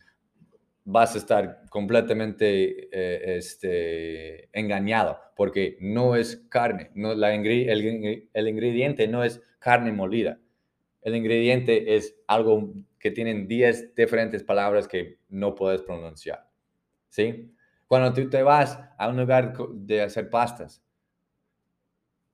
vas 0.91 1.13
a 1.13 1.19
estar 1.19 1.61
completamente 1.69 2.89
eh, 2.91 3.37
este, 3.37 4.49
engañado 4.57 5.19
porque 5.35 5.77
no 5.81 6.15
es 6.15 6.47
carne, 6.49 6.89
no, 6.95 7.13
la, 7.13 7.33
el, 7.33 8.27
el, 8.33 8.47
ingrediente 8.47 9.07
no 9.07 9.23
es 9.23 9.41
carne 9.59 9.91
molida. 9.91 10.39
El 11.01 11.15
ingrediente 11.15 11.95
es 11.95 12.15
algo 12.27 12.73
que 12.97 13.11
tienen 13.11 13.47
10 13.47 13.95
diferentes 13.95 14.43
palabras 14.43 14.87
que 14.87 15.19
no 15.29 15.55
puedes 15.55 15.81
pronunciar. 15.81 16.49
¿Sí? 17.07 17.53
Cuando 17.87 18.11
tú 18.11 18.27
te 18.29 18.43
vas 18.43 18.79
a 18.97 19.07
un 19.07 19.17
lugar 19.17 19.53
de 19.75 20.01
hacer 20.01 20.29
pastas, 20.29 20.83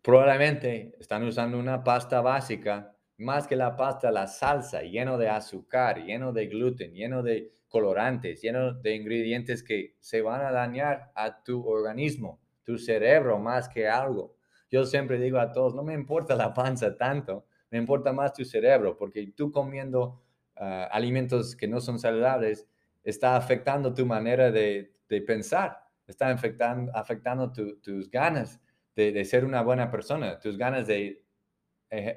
probablemente 0.01 0.95
están 0.99 1.23
usando 1.23 1.59
una 1.59 1.83
pasta 1.83 2.21
básica, 2.21 2.94
más 3.17 3.47
que 3.47 3.55
la 3.55 3.75
pasta, 3.75 4.11
la 4.11 4.27
salsa, 4.27 4.81
lleno 4.81 5.17
de 5.17 5.29
azúcar, 5.29 6.03
lleno 6.03 6.33
de 6.33 6.47
gluten, 6.47 6.93
lleno 6.93 7.23
de 7.23 7.51
colorantes, 7.69 8.41
llenos 8.41 8.81
de 8.81 8.95
ingredientes 8.95 9.63
que 9.63 9.95
se 9.99 10.21
van 10.21 10.41
a 10.41 10.51
dañar 10.51 11.11
a 11.15 11.43
tu 11.43 11.67
organismo, 11.67 12.39
tu 12.63 12.77
cerebro 12.77 13.37
más 13.39 13.69
que 13.69 13.87
algo. 13.87 14.35
Yo 14.69 14.85
siempre 14.85 15.19
digo 15.19 15.39
a 15.39 15.51
todos, 15.51 15.75
no 15.75 15.83
me 15.83 15.93
importa 15.93 16.35
la 16.35 16.53
panza 16.53 16.95
tanto, 16.97 17.45
me 17.71 17.77
importa 17.77 18.13
más 18.13 18.33
tu 18.33 18.45
cerebro, 18.45 18.97
porque 18.97 19.27
tú 19.35 19.51
comiendo 19.51 20.21
ah, 20.55 20.87
alimentos 20.91 21.55
que 21.55 21.67
no 21.67 21.79
son 21.79 21.99
saludables 21.99 22.67
está 23.03 23.35
afectando 23.35 23.93
tu 23.93 24.05
manera 24.05 24.51
de, 24.51 24.91
pensar, 25.27 25.79
está 26.07 26.29
afectando, 26.29 26.91
afectando 26.95 27.51
tus 27.51 28.09
ganas 28.09 28.59
de, 28.95 29.11
de, 29.11 29.25
ser 29.25 29.45
una 29.45 29.61
buena 29.61 29.91
persona, 29.91 30.39
tus 30.39 30.57
ganas 30.57 30.87
de 30.87 31.24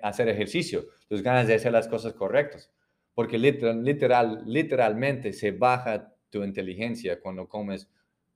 hacer 0.02 0.28
ejercicio, 0.28 0.86
tus 1.08 1.22
ganas 1.22 1.46
de 1.46 1.54
hacer 1.54 1.72
las 1.72 1.88
cosas 1.88 2.14
correctas 2.14 2.70
porque 3.18 3.36
literal, 3.36 3.82
literal, 3.82 4.42
literalmente 4.46 5.32
se 5.32 5.50
baja 5.50 6.14
tu 6.30 6.44
inteligencia 6.44 7.20
cuando 7.20 7.48
comes 7.48 7.90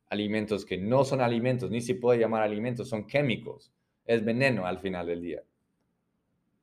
alimentos 0.09 0.65
que 0.65 0.77
no 0.77 1.05
son 1.05 1.21
alimentos, 1.21 1.71
ni 1.71 1.81
se 1.81 1.95
puede 1.95 2.19
llamar 2.19 2.43
alimentos, 2.43 2.89
son 2.89 3.07
químicos. 3.07 3.73
Es 4.05 4.25
veneno 4.25 4.67
al 4.67 4.81
final 4.81 5.07
del 5.07 5.23
día. 5.23 5.45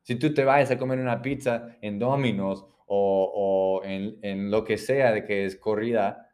Si 0.01 0.15
tú 0.15 0.33
te 0.33 0.43
vayas 0.43 0.69
a 0.69 0.77
comer 0.77 0.99
una 0.99 1.21
pizza 1.21 1.77
en 1.79 1.97
Domino's 1.97 2.65
o, 2.87 3.81
en, 3.85 4.17
en, 4.21 4.51
lo 4.51 4.65
que 4.65 4.77
sea 4.77 5.13
de 5.13 5.23
que 5.23 5.45
es 5.45 5.55
corrida, 5.55 6.29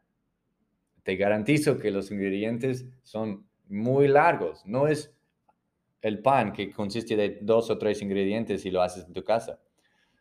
te 1.04 1.18
garantizo 1.18 1.78
que 1.78 1.92
los 1.92 2.10
ingredientes 2.10 2.88
son 3.04 3.46
muy 3.68 4.08
largos. 4.08 4.66
No 4.66 4.88
es 4.88 5.16
el 6.06 6.20
pan 6.20 6.54
que 6.54 6.70
consiste 6.70 7.16
de 7.16 7.40
dos 7.42 7.72
o 7.72 7.80
tres 7.80 8.00
ingredientes 8.00 8.64
y 8.64 8.70
lo 8.70 8.84
haces 8.84 9.06
en 9.08 9.14
tu 9.14 9.24
casa. 9.24 9.60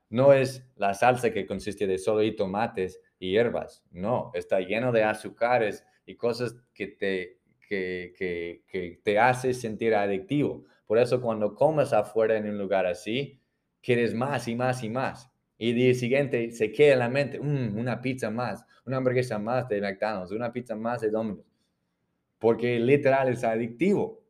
No 0.09 0.33
es 0.33 0.66
la 0.77 0.94
salsa 0.94 1.31
que 1.31 1.44
consiste 1.44 1.87
de 1.87 1.99
solo 1.99 2.23
y 2.23 2.35
tomates 2.35 3.03
y 3.18 3.33
hierbas. 3.33 3.85
No, 3.90 4.31
está 4.33 4.61
lleno 4.61 4.92
de 4.92 5.05
azúcares 5.05 5.85
y 6.07 6.14
cosas 6.16 6.57
que 6.73 6.87
te, 6.87 7.38
que, 7.68 8.14
que, 8.16 8.62
que 8.66 9.01
te 9.05 9.18
hace 9.18 9.53
sentir 9.53 9.94
adictivo. 9.94 10.64
Por 10.87 10.97
eso 10.97 11.20
cuando 11.20 11.55
comes 11.55 11.92
afuera 11.92 12.38
en 12.38 12.49
un 12.49 12.57
lugar 12.57 12.87
así, 12.87 13.38
quieres 13.83 14.14
más 14.14 14.49
y 14.49 14.55
más 14.55 14.83
y 14.83 14.88
más. 14.88 15.31
Y 15.59 15.73
el 15.73 15.77
día 15.77 15.94
siguiente 15.94 16.51
se 16.51 16.73
queda 16.73 16.94
en 16.94 16.99
la 17.01 17.09
mente, 17.11 17.38
mm, 17.38 17.77
una 17.77 18.01
pizza 18.01 18.31
más, 18.31 18.64
una 18.87 18.97
hamburguesa 18.97 19.38
más 19.38 19.68
de 19.68 19.83
McDonald's, 19.83 20.33
una 20.33 20.51
pizza 20.51 20.75
más 20.77 21.03
de 21.03 21.11
Domino's. 21.11 21.44
Porque 22.38 22.79
literal 22.79 23.29
es 23.29 23.44
adictivo. 23.44 24.23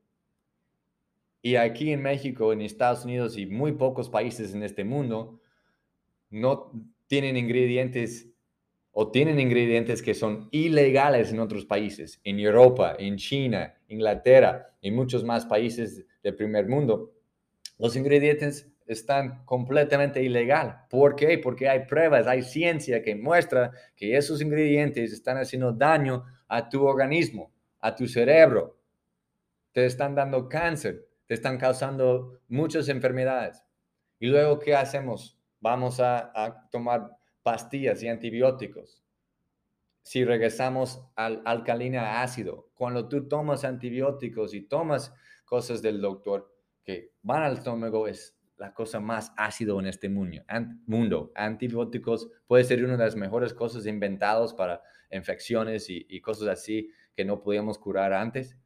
Y 1.44 1.56
aquí 1.56 1.92
en 1.92 2.00
México, 2.00 2.54
en 2.54 2.62
Estados 2.62 3.04
Unidos 3.04 3.36
y 3.36 3.44
muy 3.44 3.72
pocos 3.72 4.08
países 4.08 4.54
en 4.54 4.62
este 4.62 4.82
mundo, 4.82 5.42
no 6.30 6.72
tienen 7.06 7.36
ingredientes 7.36 8.30
o 8.92 9.10
tienen 9.10 9.38
ingredientes 9.38 10.00
que 10.00 10.14
son 10.14 10.48
ilegales 10.52 11.34
en 11.34 11.40
otros 11.40 11.66
países, 11.66 12.18
en 12.24 12.40
Europa, 12.40 12.96
en 12.98 13.16
China, 13.18 13.74
Inglaterra 13.88 14.74
y 14.80 14.90
muchos 14.90 15.22
más 15.22 15.44
países 15.44 16.06
del 16.22 16.34
primer 16.34 16.66
mundo. 16.66 17.12
Los 17.76 17.94
ingredientes 17.94 18.72
están 18.86 19.44
completamente 19.44 20.22
ilegal. 20.22 20.86
¿Por 20.88 21.14
qué? 21.14 21.36
Porque 21.36 21.68
hay 21.68 21.80
pruebas, 21.80 22.26
hay 22.26 22.40
ciencia 22.40 23.02
que 23.02 23.14
muestra 23.14 23.70
que 23.94 24.16
esos 24.16 24.40
ingredientes 24.40 25.12
están 25.12 25.36
haciendo 25.36 25.72
daño 25.72 26.24
a 26.48 26.70
tu 26.70 26.86
organismo, 26.86 27.52
a 27.80 27.94
tu 27.94 28.08
cerebro. 28.08 28.78
Te 29.72 29.84
están 29.84 30.14
dando 30.14 30.48
cáncer, 30.48 31.04
te 31.26 31.34
están 31.34 31.58
causando 31.58 32.40
muchas 32.48 32.88
enfermedades. 32.88 33.64
Y 34.18 34.26
luego, 34.28 34.58
¿qué 34.58 34.74
hacemos? 34.74 35.38
vamos 35.64 35.98
a, 35.98 36.68
tomar 36.70 37.16
pastillas 37.42 38.02
y 38.02 38.08
antibióticos. 38.08 39.02
Si 40.02 40.22
regresamos 40.22 41.02
al 41.16 41.40
alcalina 41.46 42.20
ácido, 42.20 42.70
cuando 42.74 43.08
tú 43.08 43.26
tomas 43.26 43.64
antibióticos 43.64 44.52
y 44.52 44.60
tomas 44.60 45.14
cosas 45.46 45.80
del 45.80 46.02
doctor 46.02 46.54
que 46.82 47.14
van 47.22 47.44
al 47.44 47.54
estómago, 47.54 48.06
es 48.06 48.36
la 48.58 48.74
cosa 48.74 49.00
más 49.00 49.32
ácido 49.38 49.80
en 49.80 49.86
este 49.86 50.10
mundo. 50.10 51.32
Antibióticos 51.34 52.28
puede 52.46 52.64
ser 52.64 52.84
una 52.84 52.98
de 52.98 53.04
las 53.04 53.16
mejores 53.16 53.54
cosas 53.54 53.86
inventadas 53.86 54.52
para 54.52 54.82
infecciones 55.10 55.86
y, 55.88 56.20
cosas 56.20 56.48
así 56.48 56.90
que 57.16 57.24
no 57.24 57.42
podíamos 57.42 57.78
curar 57.78 58.12
antes, 58.12 58.58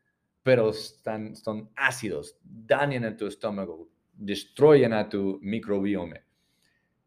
pero 0.42 0.72
son 0.72 1.70
ácidos, 1.76 2.38
dañan 2.42 3.04
a 3.04 3.16
tu 3.16 3.26
estómago, 3.26 3.88
destruyen 4.14 4.92
a 4.92 5.08
tu 5.08 5.38
microbioma. 5.42 6.16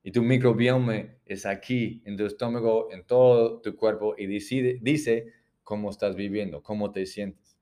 Y 0.03 0.11
tu 0.11 0.23
microbioma 0.23 1.17
es 1.25 1.45
aquí, 1.45 2.01
en 2.05 2.17
tu 2.17 2.25
estómago, 2.25 2.91
en 2.91 3.05
todo 3.05 3.61
tu 3.61 3.75
cuerpo, 3.75 4.15
y 4.17 4.25
decide, 4.25 4.79
dice 4.81 5.27
cómo 5.63 5.89
estás 5.89 6.15
viviendo, 6.15 6.63
cómo 6.63 6.91
te 6.91 7.05
sientes. 7.05 7.57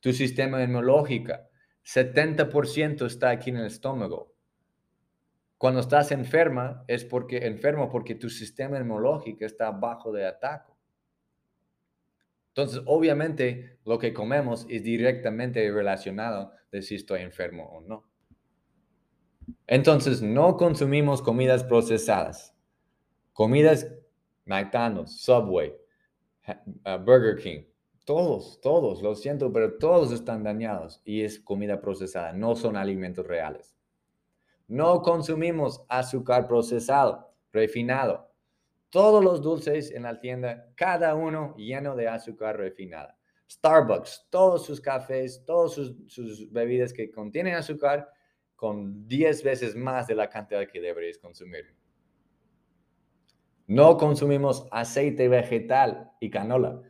Tu 0.00 0.12
sistema 0.12 0.62
inmunológico, 0.62 1.32
70% 1.84 3.06
está 3.06 3.30
aquí 3.30 3.50
en 3.50 3.56
el 3.56 3.66
estómago. 3.66 4.34
Cuando 5.56 5.80
estás 5.80 6.12
enferma, 6.12 6.84
es 6.86 7.04
porque 7.04 7.46
enfermo 7.46 7.88
porque 7.90 8.14
tu 8.14 8.30
sistema 8.30 8.78
inmunológico 8.78 9.44
está 9.44 9.70
bajo 9.70 10.12
de 10.12 10.26
ataque. 10.26 10.67
Entonces, 12.58 12.82
obviamente, 12.86 13.78
lo 13.84 14.00
que 14.00 14.12
comemos 14.12 14.66
es 14.68 14.82
directamente 14.82 15.70
relacionado 15.70 16.50
de 16.72 16.82
si 16.82 16.96
estoy 16.96 17.20
enfermo 17.20 17.66
o 17.66 17.80
no. 17.82 18.10
Entonces, 19.68 20.22
no 20.22 20.56
consumimos 20.56 21.22
comidas 21.22 21.62
procesadas. 21.62 22.52
Comidas 23.32 23.86
McDonald's, 24.44 25.20
Subway, 25.20 25.72
uh, 26.48 26.98
Burger 26.98 27.40
King, 27.40 27.62
todos, 28.04 28.60
todos, 28.60 29.02
lo 29.02 29.14
siento, 29.14 29.52
pero 29.52 29.78
todos 29.78 30.10
están 30.10 30.42
dañados 30.42 31.00
y 31.04 31.22
es 31.22 31.38
comida 31.38 31.80
procesada, 31.80 32.32
no 32.32 32.56
son 32.56 32.76
alimentos 32.76 33.24
reales. 33.24 33.76
No 34.66 35.02
consumimos 35.02 35.84
azúcar 35.88 36.48
procesado, 36.48 37.32
refinado. 37.52 38.27
Todos 38.90 39.22
los 39.22 39.42
dulces 39.42 39.90
en 39.90 40.04
la 40.04 40.18
tienda, 40.18 40.66
cada 40.74 41.14
uno 41.14 41.54
lleno 41.56 41.94
de 41.94 42.08
azúcar 42.08 42.56
refinada. 42.56 43.18
Starbucks, 43.50 44.26
todos 44.30 44.64
sus 44.64 44.80
cafés, 44.80 45.44
todas 45.44 45.72
sus, 45.72 46.50
bebidas 46.50 46.92
que 46.92 47.10
contienen 47.10 47.54
azúcar 47.54 48.08
con 48.54 49.06
10 49.06 49.42
veces 49.42 49.76
más 49.76 50.06
de 50.06 50.14
la 50.14 50.28
cantidad 50.28 50.66
que 50.66 50.80
deberías 50.80 51.18
consumir. 51.18 51.74
No 53.66 53.96
consumimos 53.98 54.66
aceite 54.70 55.28
vegetal 55.28 56.10
y 56.20 56.30
canola. 56.30 56.80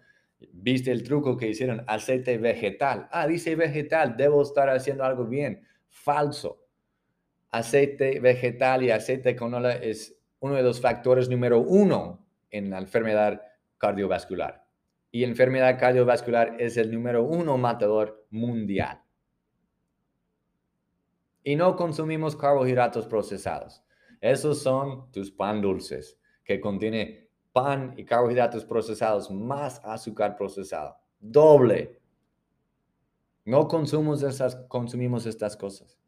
¿Viste 0.53 0.93
el 0.93 1.03
truco 1.03 1.37
que 1.37 1.49
hicieron? 1.49 1.83
Aceite 1.89 2.39
vegetal. 2.39 3.09
Ah, 3.11 3.27
dice 3.27 3.57
vegetal, 3.57 4.17
debo 4.17 4.43
estar 4.43 4.69
haciendo 4.69 5.05
algo 5.05 5.25
bien. 5.25 5.67
Falso. 5.89 6.65
Aceite 7.51 8.21
vegetal 8.21 8.85
y 8.85 8.91
aceite 8.91 9.31
de 9.31 9.37
canola 9.37 9.73
es 9.73 10.18
uno 10.41 10.55
de 10.55 10.63
los 10.63 10.81
factores 10.81 11.29
número 11.29 11.61
uno 11.61 12.27
en 12.51 12.71
la 12.71 12.79
enfermedad 12.79 13.43
cardiovascular. 13.79 14.67
Y 15.11 15.25
enfermedad 15.25 15.79
cardiovascular 15.79 16.61
es 16.61 16.77
el 16.77 16.93
número 16.93 17.25
uno 17.25 17.57
matador 17.57 18.27
mundial. 18.31 19.03
Y 21.43 21.57
no 21.57 21.77
consumimos 21.77 22.37
carbohidratos 22.37 23.07
procesados. 23.07 23.83
Esos 24.21 24.63
son 24.63 25.11
tus 25.13 25.31
pan 25.31 25.63
dulces, 25.63 26.19
que 26.45 26.61
contiene 26.61 27.31
pan 27.53 27.95
y 27.97 28.05
carbohidratos 28.05 28.65
procesados 28.65 29.31
más 29.31 29.81
azúcar 29.85 30.37
procesado. 30.37 30.97
Doble. 31.19 32.01
No 33.45 33.67
consumimos 33.67 34.23
esas, 34.23 34.57
consumimos 34.69 35.25
estas 35.25 35.57
cosas. 35.57 35.99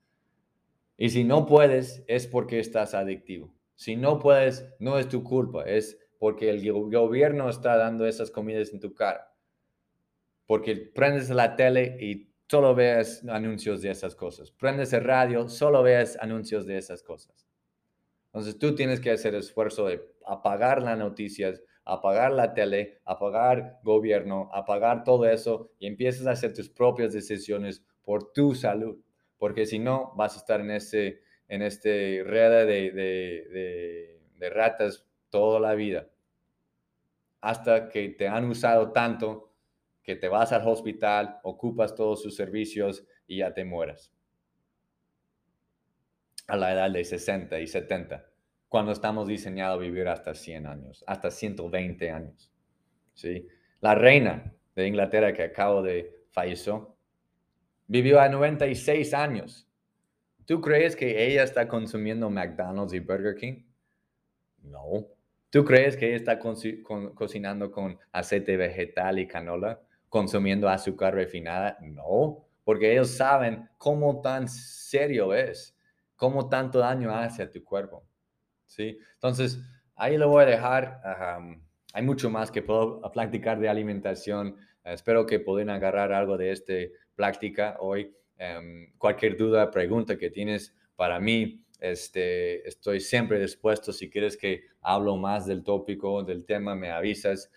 Y 0.97 1.09
si 1.09 1.24
no 1.24 1.47
puedes, 1.47 2.05
es 2.07 2.26
porque 2.26 2.61
estás 2.61 2.93
adictivo. 2.93 3.55
Si 3.81 3.97
no 3.97 4.18
puedes, 4.18 4.74
no 4.78 4.99
es 4.99 5.09
tu 5.09 5.24
culpa, 5.24 5.64
es 5.64 5.99
porque 6.18 6.51
el 6.51 6.70
gobierno 6.70 7.49
está 7.49 7.78
dando 7.78 8.07
esas 8.07 8.31
comidas 8.31 8.74
en 8.74 8.81
tu 8.81 8.93
cara. 8.93 9.33
Porque 10.45 10.76
prendes 10.76 11.31
la 11.31 11.57
tele 11.57 11.97
y 11.99 12.31
solo 12.47 12.74
ves 12.74 13.26
anuncios 13.26 13.81
de 13.81 13.91
esas 13.91 14.14
cosas. 14.14 14.51
Prendes 14.51 14.93
el 14.93 15.03
radio, 15.03 15.49
solo 15.49 15.83
ves 15.83 16.18
anuncios 16.20 16.66
de 16.66 16.76
esas 16.76 17.03
cosas. 17.03 17.49
Entonces 18.26 18.59
tú 18.59 18.74
tienes 18.74 19.01
que 19.01 19.12
hacer 19.12 19.35
esfuerzo 19.35 19.87
de 19.87 20.03
apagar 20.26 20.83
las 20.83 20.99
noticias, 20.99 21.62
apagar 21.87 22.33
la 22.33 22.53
tele, 22.53 23.01
apagar 23.07 23.78
gobierno, 23.83 24.51
apagar 24.53 25.05
todo 25.05 25.24
eso 25.24 25.72
y 25.78 25.87
empiezas 25.87 26.26
a 26.26 26.33
hacer 26.33 26.53
tus 26.53 26.68
propias 26.68 27.14
decisiones 27.14 27.83
por 28.03 28.31
tu 28.35 28.55
salud. 28.55 28.99
Porque 29.39 29.64
si 29.64 29.78
no, 29.78 30.12
vas 30.16 30.35
a 30.35 30.41
estar 30.41 30.61
en 30.61 30.70
este, 30.72 31.22
en 31.51 31.62
este 31.62 32.22
red 32.24 32.66
de, 32.66 32.90
de, 32.92 34.20
de 34.36 34.51
ratas 34.51 35.05
toda 35.28 35.61
la 35.61 35.74
vida. 35.74 36.09
Hasta 37.40 37.88
que 37.88 38.09
te 38.11 38.28
han 38.28 38.44
usado 38.46 38.92
tanto 38.92 39.53
que 40.03 40.16
te 40.16 40.28
vas 40.28 40.53
al 40.53 40.66
hospital, 40.66 41.40
ocupas 41.42 41.94
todos 41.94 42.22
sus 42.22 42.36
servicios 42.36 43.05
y 43.26 43.38
ya 43.38 43.53
te 43.53 43.64
mueras 43.64 44.12
a 46.46 46.57
la 46.57 46.72
edad 46.72 46.90
de 46.90 47.05
60 47.05 47.61
y 47.61 47.66
70, 47.66 48.26
cuando 48.68 48.92
estamos 48.92 49.28
diseñados 49.28 49.78
a 49.78 49.82
vivir 49.82 50.09
hasta 50.09 50.34
100 50.34 50.66
años, 50.66 51.05
hasta 51.07 51.30
120 51.30 52.11
años. 52.11 52.51
¿sí? 53.14 53.46
La 53.80 53.94
reina 53.94 54.53
de 54.74 54.86
Inglaterra 54.86 55.32
que 55.32 55.44
acabo 55.44 55.82
de 55.82 56.24
falleció, 56.30 56.96
vivió 57.86 58.20
a 58.20 58.28
96 58.28 59.14
años. 59.14 59.69
¿Tú 60.51 60.61
crees 60.61 60.96
que 60.96 61.28
ella 61.28 61.44
está 61.44 61.68
consumiendo 61.68 62.28
McDonald's 62.28 62.92
y 62.92 62.98
Burger 62.98 63.36
King? 63.36 63.62
No. 64.64 65.07
¿Tú 65.48 65.64
crees 65.64 65.96
que 65.96 66.09
ella 66.09 66.16
está 66.16 66.40
cocinando 67.14 67.70
con 67.70 67.96
aceite 68.11 68.57
vegetal 68.57 69.20
y 69.20 69.28
canola? 69.28 69.80
¿Consumiendo 70.09 70.68
azúcar 70.68 71.14
refinada? 71.14 71.78
No, 71.80 72.48
porque 72.64 72.90
ellos 72.90 73.12
saben 73.12 73.68
cómo 73.78 74.20
tan 74.22 74.48
serio 74.48 75.34
es 75.34 75.78
cómo 76.16 76.48
tanto 76.48 76.80
daño 76.80 77.14
hace 77.14 77.44
a 77.44 77.51
tu 77.53 77.62
cuerpo. 77.62 78.03
¿sí? 78.64 78.98
Entonces, 79.14 79.61
ahí 79.94 80.18
lo 80.18 80.30
voy 80.30 80.42
a 80.42 80.46
dejar. 80.46 81.01
hay 81.92 82.03
mucho 82.03 82.28
más 82.28 82.51
que 82.51 82.61
puedo 82.61 83.01
platicar 83.12 83.61
de 83.61 83.68
alimentación. 83.68 84.57
espero 84.82 85.26
que 85.26 85.38
puedan 85.38 85.70
agarrar 85.70 86.12
algo 86.12 86.36
de 86.36 86.51
esta 86.51 86.74
práctica 87.14 87.76
hoy. 87.78 88.12
Em, 88.41 88.91
cualquier 88.99 89.36
duda, 89.36 89.70
pregunta 89.70 90.16
que 90.16 90.30
tienes 90.30 90.74
para 90.97 91.20
mí, 91.20 91.62
este, 91.78 92.66
estoy 92.66 93.01
siempre 93.01 93.38
dispuesto. 93.38 93.93
Si 93.93 94.11
quieres 94.11 94.36
que 94.36 94.64
hablo 94.80 95.16
más 95.16 95.47
del 95.47 95.62
tópico, 95.62 96.24
del 96.24 96.45
tema, 96.45 96.74
me 96.74 96.91
avisas. 96.91 97.53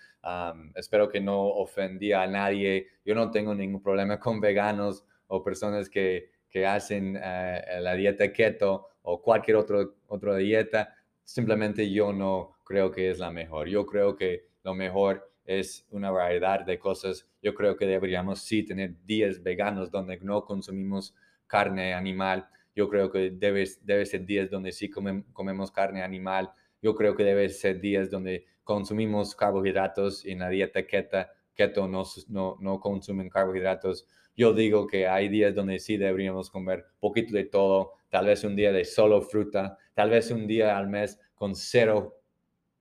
espero 0.76 1.10
que 1.10 1.20
no 1.20 1.48
ofendí 1.48 2.14
a 2.14 2.28
nadie. 2.28 2.88
Yo 3.04 3.16
no 3.16 3.32
tengo 3.32 3.56
ningún 3.56 3.82
problema 3.82 4.20
con 4.20 4.40
veganos 4.40 5.06
o 5.28 5.44
personas 5.44 5.90
que 5.90 6.34
que 6.54 6.68
hacen 6.68 7.20
eh, 7.20 7.80
la 7.82 7.96
dieta 7.96 8.32
keto 8.32 8.90
o 9.02 9.20
cualquier 9.24 9.58
otro, 9.58 9.96
otra 10.06 10.36
dieta, 10.36 10.96
simplemente 11.24 11.90
yo 11.90 12.14
no 12.14 12.60
creo 12.64 12.92
que 12.92 13.10
es 13.10 13.18
la 13.18 13.32
mejor. 13.32 13.68
Yo 13.68 13.88
creo 13.88 14.16
que 14.16 14.46
lo 14.64 14.76
mejor 14.76 15.32
es 15.46 15.88
una 15.90 16.12
variedad 16.12 16.64
de 16.64 16.78
cosas. 16.78 17.28
Yo 17.44 17.54
creo 17.54 17.76
que 17.76 17.86
deberíamos 17.86 18.42
sí 18.42 18.64
tener 18.64 18.96
días 19.06 19.44
veganos 19.44 19.92
donde 19.92 20.18
no 20.22 20.46
consumimos 20.46 21.14
carne 21.46 21.94
animal. 21.94 22.48
Yo 22.74 22.90
creo 22.90 23.12
que 23.12 23.30
debe, 23.32 23.66
debe 23.82 24.06
ser 24.06 24.26
días 24.26 24.50
donde 24.50 24.72
sí 24.72 24.90
comemos 24.90 25.72
carne 25.72 26.02
animal. 26.02 26.52
Yo 26.82 26.96
creo 26.96 27.16
que 27.16 27.24
debe 27.24 27.50
ser 27.50 27.82
días 27.82 28.10
donde 28.10 28.46
consumimos 28.64 29.36
carbohidratos 29.36 30.26
y 30.26 30.32
en 30.32 30.40
la 30.40 30.50
dieta 30.50 30.88
keto, 30.88 31.26
keto 31.54 31.88
no, 31.88 32.04
no, 32.30 32.58
no 32.62 32.80
consumen 32.80 33.30
carbohidratos. 33.30 34.08
Yo 34.36 34.54
digo 34.54 34.88
que 34.88 35.08
hay 35.08 35.28
días 35.28 35.54
donde 35.54 35.80
sí 35.80 35.98
deberíamos 35.98 36.50
comer 36.50 36.86
poquito 37.00 37.36
de 37.36 37.44
todo, 37.44 37.92
tal 38.10 38.26
vez 38.26 38.44
un 38.44 38.56
día 38.56 38.72
de 38.72 38.86
solo 38.86 39.22
fruta, 39.22 39.78
tal 39.94 40.10
vez 40.10 40.32
un 40.32 40.48
día 40.48 40.78
al 40.78 40.88
mes 40.88 41.20
con 41.36 41.56
cero 41.56 42.22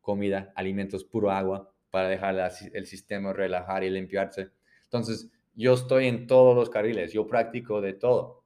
comida, 0.00 0.52
alimentos, 0.56 1.04
puro 1.04 1.30
agua, 1.30 1.71
para 1.93 2.09
dejar 2.09 2.51
el 2.72 2.86
sistema 2.86 3.34
relajar 3.34 3.84
y 3.84 3.90
limpiarse. 3.90 4.49
Entonces, 4.84 5.30
yo 5.55 5.74
estoy 5.74 6.07
en 6.07 6.26
todos 6.26 6.57
los 6.57 6.70
carriles, 6.70 7.12
yo 7.12 7.26
practico 7.26 7.82
de 7.82 7.93
todo. 7.93 8.45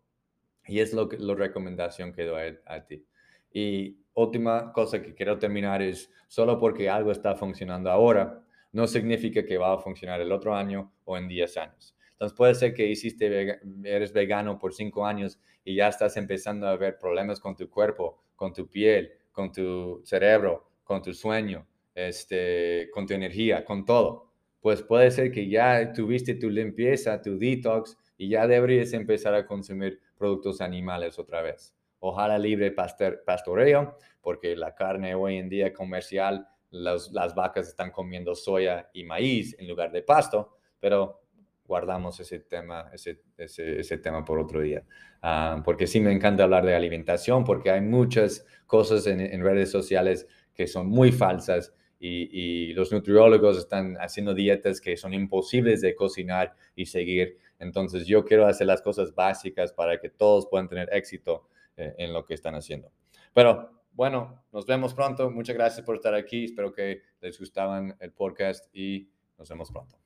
Y 0.67 0.81
es 0.81 0.93
lo 0.93 1.09
que, 1.09 1.17
la 1.17 1.33
recomendación 1.33 2.13
que 2.13 2.25
doy 2.25 2.59
a, 2.67 2.85
ti. 2.85 3.07
Y 3.53 3.99
última 4.15 4.73
cosa 4.73 5.01
que 5.01 5.15
quiero 5.15 5.39
terminar 5.39 5.81
es, 5.81 6.11
solo 6.27 6.59
porque 6.59 6.91
algo 6.91 7.13
está 7.13 7.37
funcionando 7.37 7.89
ahora, 7.89 8.43
no 8.73 8.89
significa 8.89 9.45
que 9.45 9.59
va 9.59 9.75
a 9.75 9.79
funcionar 9.79 10.21
el 10.21 10.33
otro 10.33 10.53
año 10.53 10.93
o 11.05 11.17
en 11.17 11.29
10 11.29 11.57
años. 11.59 11.97
Entonces 12.11 12.37
puede 12.37 12.57
ser 12.57 12.75
que 12.75 12.85
hiciste, 12.85 13.61
eres 13.85 14.13
vegano 14.13 14.59
por 14.59 14.75
cinco 14.75 15.07
años 15.07 15.39
y 15.65 15.77
ya 15.77 15.87
estás 15.87 16.17
empezando 16.17 16.67
a 16.67 16.77
ver 16.77 16.99
problemas 16.99 17.39
con 17.39 17.55
tu 17.55 17.71
cuerpo, 17.71 18.25
con 18.35 18.53
tu 18.53 18.69
piel, 18.69 19.13
con 19.31 19.53
tu 19.53 20.03
cerebro, 20.05 20.69
con 20.83 21.01
tu 21.01 21.15
sueño, 21.15 21.65
este, 21.97 22.89
con 22.93 23.07
tu 23.07 23.15
energía, 23.15 23.65
con 23.65 23.85
todo. 23.85 24.31
Pues 24.61 24.83
puede 24.83 25.11
ser 25.11 25.33
que 25.33 25.49
ya 25.49 25.93
tuviste 25.93 26.35
tu 26.35 26.49
limpieza, 26.49 27.21
tu 27.21 27.37
detox 27.39 27.99
y 28.17 28.29
ya 28.29 28.47
deberías 28.47 28.93
empezar 28.93 29.35
a 29.35 29.47
consumir 29.47 30.01
productos 30.17 30.61
animales 30.61 31.19
otra 31.19 31.43
vez. 31.43 31.75
Ojalá 31.99 32.39
libre 32.39 32.71
pastoreo, 32.71 33.97
porque 34.21 34.55
la 34.55 34.75
carne 34.75 35.15
hoy 35.15 35.39
en 35.39 35.49
día 35.49 35.73
comercial, 35.73 36.47
las 36.71 37.35
vacas 37.35 37.69
están 37.69 37.91
comiendo 37.91 38.35
soya 38.35 38.91
y 38.93 39.03
maíz 39.03 39.57
en 39.59 39.67
lugar 39.67 39.91
de 39.91 40.03
pasto, 40.03 40.59
pero 40.79 41.23
guardamos 41.67 42.21
ese 42.21 42.41
tema, 42.41 42.91
ese, 42.93 43.23
ese, 43.37 43.99
tema 43.99 44.25
por 44.25 44.39
otro 44.39 44.61
día. 44.61 44.85
Ah, 45.23 45.63
porque 45.65 45.87
sí 45.87 46.01
me 46.01 46.13
encanta 46.13 46.45
hablar 46.45 46.65
de 46.65 46.75
alimentación, 46.75 47.45
porque 47.45 47.71
hay 47.71 47.81
muchas 47.81 48.47
cosas 48.67 49.07
en, 49.07 49.43
redes 49.43 49.71
sociales 49.71 50.29
que 50.55 50.67
son 50.67 50.89
muy 50.89 51.13
falsas 51.13 51.75
y, 51.99 52.73
los 52.75 52.93
nutriólogos 52.93 53.59
están 53.59 53.97
haciendo 53.97 54.35
dietas 54.35 54.81
que 54.81 54.97
son 54.97 55.15
imposibles 55.15 55.81
de 55.81 55.95
cocinar 55.95 56.55
y 56.75 56.87
seguir. 56.87 57.39
Entonces 57.59 58.07
yo 58.07 58.25
quiero 58.25 58.47
hacer 58.47 58.67
las 58.67 58.83
cosas 58.83 59.15
básicas 59.15 59.73
para 59.73 59.99
que 59.99 60.11
todos 60.11 60.47
puedan 60.47 60.69
tener 60.69 60.89
éxito 60.93 61.49
eh, 61.77 61.95
en 61.99 62.13
lo 62.13 62.25
que 62.25 62.35
están 62.35 62.55
haciendo. 62.55 62.91
Pero 63.33 63.71
bueno, 63.93 64.43
nos 64.53 64.67
vemos 64.67 64.93
pronto. 64.93 65.31
Muchas 65.31 65.57
gracias 65.57 65.85
por 65.85 65.97
estar 65.97 66.15
aquí. 66.15 66.45
Espero 66.45 66.73
que 66.73 67.03
les 67.21 67.39
gustaban 67.39 67.97
el 68.01 68.13
podcast 68.13 68.67
y 68.75 69.09
nos 69.39 69.49
vemos 69.49 69.71
pronto. 69.71 70.06